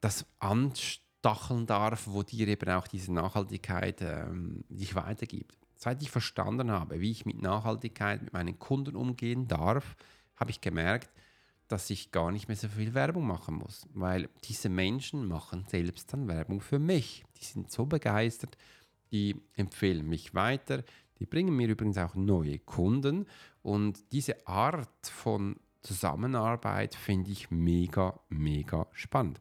das 0.00 0.26
anstrengt 0.38 1.03
stacheln 1.24 1.64
darf, 1.64 2.06
wo 2.06 2.22
dir 2.22 2.46
eben 2.48 2.68
auch 2.68 2.86
diese 2.86 3.10
Nachhaltigkeit 3.10 4.02
ähm, 4.02 4.62
dich 4.68 4.94
weitergibt. 4.94 5.56
Seit 5.74 6.02
ich 6.02 6.10
verstanden 6.10 6.70
habe, 6.70 7.00
wie 7.00 7.10
ich 7.10 7.24
mit 7.24 7.40
Nachhaltigkeit 7.40 8.20
mit 8.20 8.34
meinen 8.34 8.58
Kunden 8.58 8.94
umgehen 8.94 9.48
darf, 9.48 9.96
habe 10.36 10.50
ich 10.50 10.60
gemerkt, 10.60 11.08
dass 11.66 11.88
ich 11.88 12.12
gar 12.12 12.30
nicht 12.30 12.48
mehr 12.48 12.58
so 12.58 12.68
viel 12.68 12.92
Werbung 12.92 13.26
machen 13.26 13.54
muss, 13.54 13.88
weil 13.94 14.28
diese 14.44 14.68
Menschen 14.68 15.26
machen 15.26 15.64
selbst 15.66 16.12
dann 16.12 16.28
Werbung 16.28 16.60
für 16.60 16.78
mich. 16.78 17.24
Die 17.40 17.44
sind 17.44 17.70
so 17.70 17.86
begeistert, 17.86 18.58
die 19.10 19.34
empfehlen 19.54 20.06
mich 20.06 20.34
weiter, 20.34 20.84
die 21.20 21.26
bringen 21.26 21.56
mir 21.56 21.68
übrigens 21.68 21.96
auch 21.96 22.14
neue 22.14 22.58
Kunden 22.58 23.24
und 23.62 24.12
diese 24.12 24.46
Art 24.46 25.06
von 25.06 25.56
Zusammenarbeit 25.80 26.94
finde 26.94 27.30
ich 27.30 27.50
mega, 27.50 28.20
mega 28.28 28.86
spannend. 28.92 29.40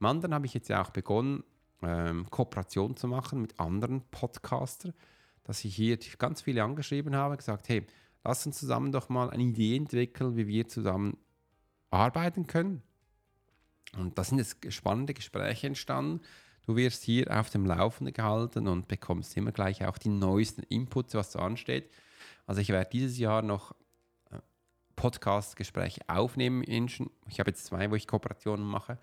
Im 0.00 0.06
anderen 0.06 0.34
habe 0.34 0.46
ich 0.46 0.54
jetzt 0.54 0.68
ja 0.68 0.82
auch 0.82 0.90
begonnen, 0.90 1.44
ähm, 1.82 2.28
Kooperation 2.30 2.96
zu 2.96 3.06
machen 3.06 3.42
mit 3.42 3.60
anderen 3.60 4.00
Podcastern, 4.10 4.94
dass 5.44 5.62
ich 5.64 5.76
hier 5.76 5.98
ganz 6.18 6.40
viele 6.40 6.64
angeschrieben 6.64 7.14
habe, 7.14 7.36
gesagt, 7.36 7.68
hey, 7.68 7.86
lass 8.24 8.46
uns 8.46 8.58
zusammen 8.58 8.92
doch 8.92 9.10
mal 9.10 9.28
eine 9.30 9.42
Idee 9.42 9.76
entwickeln, 9.76 10.36
wie 10.36 10.46
wir 10.46 10.66
zusammen 10.66 11.18
arbeiten 11.90 12.46
können. 12.46 12.82
Und 13.98 14.16
da 14.16 14.24
sind 14.24 14.38
jetzt 14.38 14.72
spannende 14.72 15.12
Gespräche 15.12 15.66
entstanden. 15.66 16.20
Du 16.66 16.76
wirst 16.76 17.02
hier 17.02 17.30
auf 17.38 17.50
dem 17.50 17.66
Laufenden 17.66 18.14
gehalten 18.14 18.68
und 18.68 18.88
bekommst 18.88 19.36
immer 19.36 19.52
gleich 19.52 19.84
auch 19.84 19.98
die 19.98 20.08
neuesten 20.08 20.62
Inputs, 20.62 21.14
was 21.14 21.32
so 21.32 21.40
ansteht. 21.40 21.90
Also 22.46 22.62
ich 22.62 22.68
werde 22.70 22.90
dieses 22.90 23.18
Jahr 23.18 23.42
noch 23.42 23.72
äh, 24.30 24.38
Podcast-Gespräche 24.96 26.02
aufnehmen. 26.06 26.62
Ich 26.62 27.40
habe 27.40 27.50
jetzt 27.50 27.66
zwei, 27.66 27.90
wo 27.90 27.96
ich 27.96 28.06
Kooperationen 28.06 28.64
mache. 28.64 28.98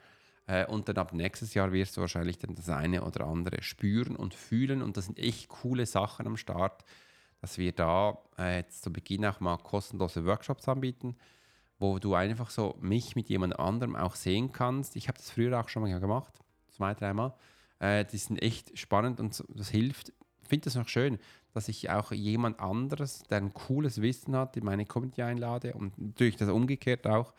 Äh, 0.48 0.66
und 0.66 0.90
dann 0.90 0.98
ab 0.98 1.14
nächstes 1.14 1.54
Jahr 1.54 1.72
wirst 1.72 1.98
du 1.98 2.02
wahrscheinlich 2.02 2.38
dann 2.40 2.56
das 2.56 2.70
eine 2.70 3.04
oder 3.04 3.26
andere 3.28 3.62
spüren 3.62 4.16
und 4.16 4.34
fühlen. 4.34 4.82
Und 4.82 4.98
das 4.98 5.06
sind 5.06 5.20
echt 5.20 5.50
coole 5.50 5.86
Sachen 5.86 6.26
am 6.26 6.38
Start. 6.38 6.84
dass 7.42 7.58
wir 7.58 7.72
da 7.72 8.18
äh, 8.40 8.58
jetzt 8.58 8.82
zu 8.82 8.92
Beginn 8.92 9.26
auch 9.26 9.40
mal 9.40 9.58
kostenlose 9.58 10.26
Workshops 10.26 10.68
anbieten, 10.68 11.16
wo 11.80 12.00
du 12.00 12.16
einfach 12.16 12.50
so 12.50 12.76
mich 12.82 13.16
mit 13.16 13.30
jemand 13.30 13.60
anderem 13.60 13.96
auch 13.96 14.16
sehen 14.16 14.52
kannst. 14.52 14.96
Ich 14.96 15.08
habe 15.08 15.18
das 15.18 15.30
früher 15.30 15.60
auch 15.60 15.70
schon 15.70 15.84
mal 15.84 16.00
gemacht, 16.00 16.34
zwei, 16.70 16.94
dreimal. 16.94 17.34
Äh, 17.80 18.06
die 18.06 18.18
sind 18.18 18.42
echt 18.42 18.78
spannend 18.78 19.20
und 19.20 19.44
das 19.50 19.70
hilft. 19.70 20.12
Ich 20.42 20.48
finde 20.50 20.70
es 20.70 20.76
noch 20.76 20.88
schön, 20.88 21.20
dass 21.54 21.68
ich 21.68 21.90
auch 21.90 22.12
jemand 22.12 22.60
anderes, 22.60 23.24
der 23.30 23.38
ein 23.38 23.54
cooles 23.54 24.02
Wissen 24.02 24.36
hat, 24.36 24.58
in 24.58 24.66
meine 24.66 24.86
Community 24.86 25.22
einlade 25.22 25.74
und 25.74 25.98
natürlich 25.98 26.38
das 26.38 26.50
umgekehrt 26.50 27.06
auch, 27.06 27.34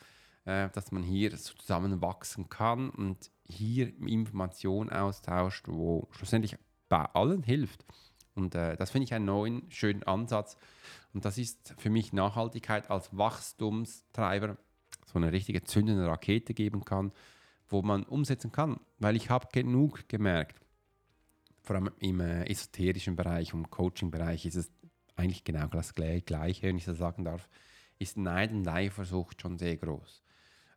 äh, 0.48 0.70
dass 0.70 0.92
man 0.92 1.02
hier 1.02 1.36
zusammen 1.36 2.00
wachsen 2.00 2.48
kann 2.48 2.88
und 2.88 3.30
hier 3.44 3.88
Informationen 4.06 4.88
austauscht, 4.88 5.68
wo 5.68 6.08
schlussendlich 6.10 6.56
bei 6.88 7.04
allen 7.04 7.42
hilft. 7.42 7.84
Und 8.34 8.54
äh, 8.54 8.76
das 8.76 8.90
finde 8.90 9.04
ich 9.04 9.12
einen 9.12 9.26
neuen, 9.26 9.70
schönen 9.70 10.04
Ansatz. 10.04 10.56
Und 11.12 11.26
das 11.26 11.36
ist 11.36 11.74
für 11.76 11.90
mich 11.90 12.14
Nachhaltigkeit 12.14 12.90
als 12.90 13.14
Wachstumstreiber, 13.14 14.56
so 15.04 15.18
eine 15.18 15.32
richtige 15.32 15.62
zündende 15.64 16.06
Rakete 16.06 16.54
geben 16.54 16.82
kann, 16.82 17.12
wo 17.68 17.82
man 17.82 18.04
umsetzen 18.04 18.50
kann. 18.50 18.80
Weil 18.98 19.16
ich 19.16 19.28
habe 19.28 19.48
genug 19.52 20.08
gemerkt, 20.08 20.60
vor 21.62 21.76
allem 21.76 21.90
im 21.98 22.20
äh, 22.20 22.44
esoterischen 22.44 23.16
Bereich, 23.16 23.52
im 23.52 23.68
Coaching-Bereich 23.68 24.46
ist 24.46 24.56
es 24.56 24.72
eigentlich 25.14 25.44
genau 25.44 25.66
das 25.66 25.92
Gleiche, 25.94 26.62
wenn 26.62 26.78
ich 26.78 26.86
das 26.86 26.96
sagen 26.96 27.24
darf, 27.24 27.50
ist 27.98 28.16
Neid 28.16 28.52
und 28.52 28.66
Eifersucht 28.66 29.42
schon 29.42 29.58
sehr 29.58 29.76
groß. 29.76 30.22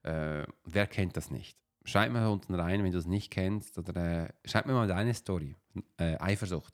Äh, 0.03 0.45
wer 0.65 0.87
kennt 0.87 1.17
das 1.17 1.31
nicht? 1.31 1.57
Schreib 1.83 2.11
mir 2.11 2.29
unten 2.29 2.53
rein, 2.53 2.83
wenn 2.83 2.91
du 2.91 2.97
es 2.97 3.07
nicht 3.07 3.31
kennst, 3.31 3.77
oder 3.77 3.95
äh, 3.95 4.29
schreib 4.45 4.65
mir 4.65 4.73
mal 4.73 4.87
deine 4.87 5.13
Story, 5.13 5.55
äh, 5.97 6.17
Eifersucht 6.17 6.73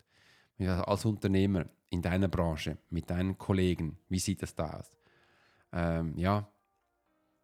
als 0.60 1.06
Unternehmer 1.06 1.66
in 1.90 2.02
deiner 2.02 2.28
Branche, 2.28 2.78
mit 2.90 3.10
deinen 3.10 3.38
Kollegen, 3.38 3.98
wie 4.10 4.20
sieht 4.20 4.42
das 4.42 4.56
da 4.56 4.80
aus? 4.80 4.98
Ähm, 5.72 6.18
ja, 6.18 6.50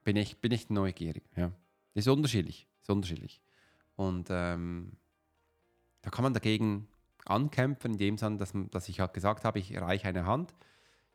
bin 0.03 0.15
ich, 0.17 0.39
bin 0.39 0.51
ich 0.51 0.69
neugierig. 0.69 1.23
Ja. 1.35 1.51
Ist 1.93 2.07
unterschiedlich, 2.07 2.67
ist 2.81 2.89
unterschiedlich. 2.89 3.41
Und 3.95 4.27
ähm, 4.31 4.97
da 6.01 6.09
kann 6.09 6.23
man 6.23 6.33
dagegen 6.33 6.87
ankämpfen, 7.25 7.93
in 7.93 7.97
dem 7.97 8.17
Sinne, 8.17 8.37
dass, 8.37 8.53
dass 8.71 8.89
ich 8.89 8.99
halt 8.99 9.13
gesagt 9.13 9.45
habe, 9.45 9.59
ich 9.59 9.79
reiche 9.79 10.07
eine 10.07 10.25
Hand. 10.25 10.53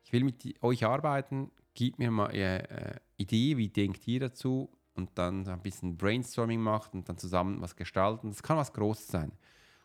Ich 0.04 0.12
will 0.12 0.24
mit 0.24 0.62
euch 0.62 0.86
arbeiten, 0.86 1.50
gib 1.74 1.98
mir 1.98 2.10
mal 2.10 2.28
eine 2.28 2.70
äh, 2.70 3.00
Idee, 3.18 3.56
wie 3.56 3.68
denkt 3.68 4.06
ihr 4.08 4.20
dazu? 4.20 4.70
Und 4.94 5.10
dann 5.16 5.46
ein 5.46 5.60
bisschen 5.60 5.96
Brainstorming 5.96 6.60
macht 6.60 6.94
und 6.94 7.08
dann 7.08 7.18
zusammen 7.18 7.60
was 7.60 7.76
gestalten. 7.76 8.30
Das 8.30 8.42
kann 8.42 8.56
was 8.56 8.72
Großes 8.72 9.08
sein. 9.08 9.32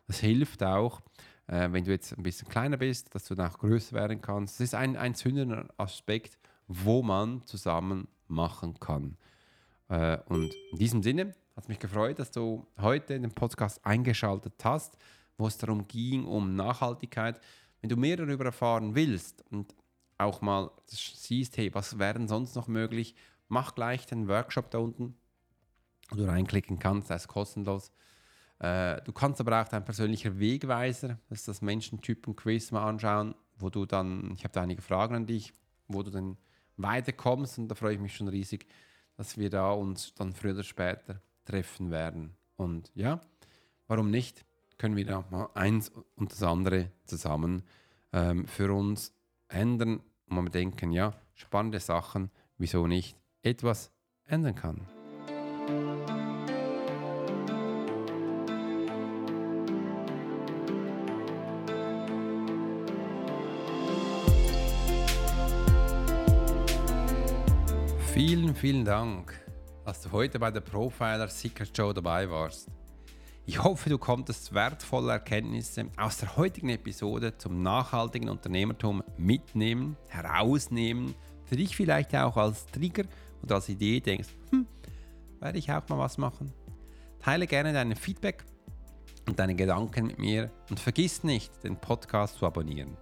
Das 0.08 0.20
hilft 0.20 0.64
auch, 0.64 1.02
äh, 1.48 1.72
wenn 1.72 1.84
du 1.84 1.92
jetzt 1.92 2.18
ein 2.18 2.24
bisschen 2.24 2.48
kleiner 2.48 2.78
bist, 2.78 3.14
dass 3.14 3.26
du 3.26 3.36
dann 3.36 3.52
auch 3.52 3.60
größer 3.60 3.96
werden 3.96 4.22
kannst. 4.22 4.56
Das 4.56 4.66
ist 4.66 4.76
ein, 4.76 4.96
ein 4.96 5.14
zündender 5.14 5.68
Aspekt, 5.78 6.40
wo 6.68 7.04
man 7.04 7.46
zusammen 7.46 8.08
machen 8.28 8.80
kann. 8.80 9.18
Äh, 9.90 10.18
und 10.26 10.54
in 10.72 10.78
diesem 10.78 11.04
Sinne 11.04 11.28
hat 11.56 11.64
es 11.64 11.68
mich 11.68 11.80
gefreut, 11.80 12.20
dass 12.20 12.32
du 12.32 12.66
heute 12.80 13.14
in 13.14 13.22
den 13.22 13.32
Podcast 13.32 13.86
eingeschaltet 13.86 14.54
hast, 14.64 14.98
wo 15.38 15.48
es 15.48 15.58
darum 15.58 15.88
ging, 15.88 16.26
um 16.26 16.56
Nachhaltigkeit. 16.56 17.40
Wenn 17.82 17.90
du 17.90 17.98
mehr 17.98 18.18
darüber 18.18 18.46
erfahren 18.46 18.96
willst 18.96 19.44
und 19.52 19.76
auch 20.24 20.42
mal 20.42 20.72
siehst, 20.88 21.58
hey, 21.58 21.74
was 21.74 22.00
wäre 22.00 22.28
sonst 22.28 22.56
noch 22.56 22.68
möglich, 22.68 23.16
mach 23.48 23.76
gleich 23.76 24.06
den 24.06 24.28
Workshop 24.28 24.72
da 24.72 24.80
unten, 24.80 25.16
wo 26.10 26.18
du 26.18 26.28
reinklicken 26.28 26.80
kannst, 26.80 27.10
das 27.10 27.24
ist 27.24 27.28
kostenlos. 27.28 27.92
Äh, 28.60 29.02
du 29.04 29.12
kannst 29.12 29.42
aber 29.42 29.62
auch 29.62 29.68
dein 29.68 29.86
persönlicher 29.86 30.40
Wegweiser, 30.40 31.20
das 31.30 31.40
ist 31.40 31.48
das 31.48 31.62
Menschentypen-Quiz 31.62 32.72
mal 32.72 32.88
anschauen, 32.88 33.36
wo 33.58 33.70
du 33.70 33.86
dann, 33.86 34.32
ich 34.34 34.44
habe 34.44 34.54
da 34.54 34.62
einige 34.62 34.82
Fragen 34.82 35.16
an 35.16 35.26
dich, 35.26 35.54
wo 35.88 36.04
du 36.04 36.12
dann 36.12 36.38
weiterkommst 36.78 37.60
und 37.60 37.68
da 37.68 37.76
freue 37.76 37.96
ich 37.96 38.00
mich 38.00 38.16
schon 38.16 38.28
riesig, 38.28 38.66
dass 39.16 39.38
wir 39.38 39.50
da 39.50 39.72
uns 39.72 40.14
dann 40.16 40.34
früher 40.34 40.54
oder 40.54 40.64
später 40.64 41.22
treffen 41.46 41.92
werden. 41.92 42.36
Und 42.56 42.92
ja, 42.96 43.22
warum 43.88 44.10
nicht? 44.10 44.46
Können 44.78 44.96
wir 44.96 45.06
da 45.06 45.24
mal 45.30 45.50
eins 45.54 45.92
und 46.16 46.32
das 46.32 46.42
andere 46.42 46.92
zusammen 47.06 47.64
ähm, 48.12 48.48
für 48.48 48.74
uns 48.74 49.14
ändern 49.48 50.02
und 50.38 50.46
mal 50.46 50.50
denken, 50.50 50.92
ja, 50.92 51.14
spannende 51.34 51.80
Sachen, 51.80 52.32
wieso 52.58 52.88
nicht 52.88 53.18
etwas 53.42 53.92
ändern 54.26 54.56
kann. 54.56 54.88
Vielen, 68.14 68.54
vielen 68.56 68.86
Dank, 68.86 69.34
dass 69.86 70.02
du 70.02 70.12
heute 70.12 70.38
bei 70.38 70.52
der 70.52 70.62
Profiler 70.62 71.28
Secret 71.28 71.76
Show 71.76 71.94
dabei 71.94 72.30
warst. 72.30 72.70
Ich 73.46 73.62
hoffe, 73.62 73.90
du 73.90 73.98
konntest 73.98 74.54
wertvolle 74.54 75.12
Erkenntnisse 75.12 75.88
aus 75.98 76.18
der 76.18 76.38
heutigen 76.38 76.70
Episode 76.70 77.38
zum 77.38 77.62
nachhaltigen 77.62 78.30
Unternehmertum 78.30 79.04
mitnehmen, 79.18 79.98
herausnehmen, 80.08 81.14
für 81.44 81.58
dich 81.58 81.76
vielleicht 81.76 82.16
auch 82.16 82.38
als 82.38 82.66
Trigger 82.68 83.04
oder 83.42 83.56
als 83.56 83.68
Idee 83.68 84.00
denkst, 84.00 84.30
hm, 84.52 84.66
werde 85.42 85.60
ich 85.60 85.70
auch 85.72 85.88
mal 85.90 86.00
was 86.00 86.18
machen. 86.18 86.54
Teile 87.20 87.46
gerne 87.46 87.74
dein 87.74 87.96
Feedback 87.96 88.46
und 89.28 89.38
deine 89.40 89.56
Gedanken 89.56 90.08
mit 90.08 90.20
mir 90.20 90.50
und 90.70 90.80
vergiss 90.80 91.24
nicht, 91.24 91.64
den 91.64 91.76
Podcast 91.76 92.38
zu 92.38 92.46
abonnieren 92.46 92.96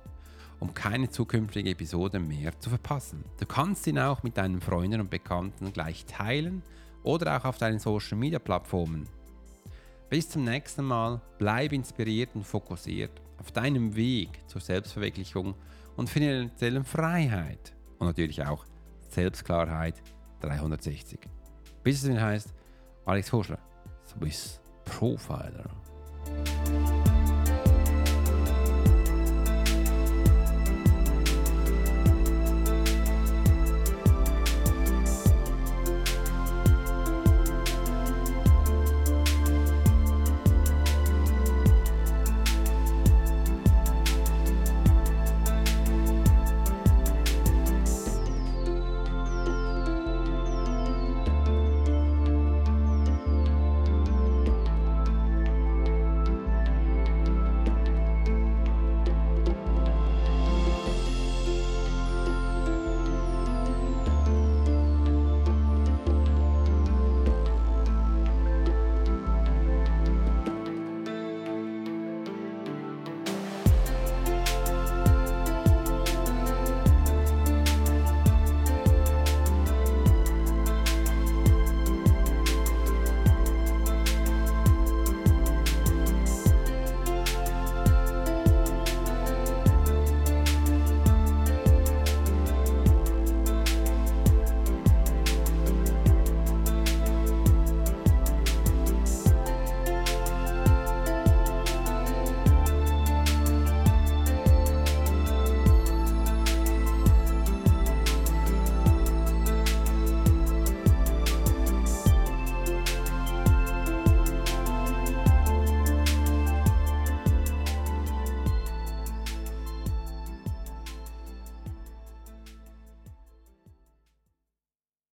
um 0.62 0.76
keine 0.76 1.10
zukünftige 1.10 1.72
Episode 1.72 2.20
mehr 2.20 2.58
zu 2.60 2.70
verpassen. 2.70 3.26
Du 3.40 3.48
kannst 3.48 3.88
ihn 3.88 3.98
auch 3.98 4.22
mit 4.22 4.38
deinen 4.38 4.62
Freunden 4.62 5.02
und 5.02 5.10
Bekannten 5.10 5.74
gleich 5.74 6.06
teilen 6.06 6.62
oder 7.04 7.36
auch 7.36 7.46
auf 7.46 7.58
deinen 7.58 7.80
Social 7.80 8.16
Media 8.16 8.38
Plattformen. 8.38 9.10
Bis 10.12 10.28
zum 10.28 10.44
nächsten 10.44 10.84
Mal, 10.84 11.22
bleib 11.38 11.72
inspiriert 11.72 12.32
und 12.34 12.44
fokussiert 12.44 13.22
auf 13.38 13.50
deinem 13.54 13.96
Weg 13.96 14.42
zur 14.46 14.60
Selbstverwirklichung 14.60 15.56
und 15.96 16.10
finanziellen 16.10 16.84
Freiheit 16.84 17.72
und 17.98 18.08
natürlich 18.08 18.44
auch 18.44 18.66
Selbstklarheit 19.08 20.04
360. 20.42 21.18
Bis 21.82 22.04
es 22.04 22.20
heißt, 22.20 22.54
Alex 23.06 23.32
Huschler, 23.32 23.60
Swiss 24.06 24.60
Profiler. 24.84 25.70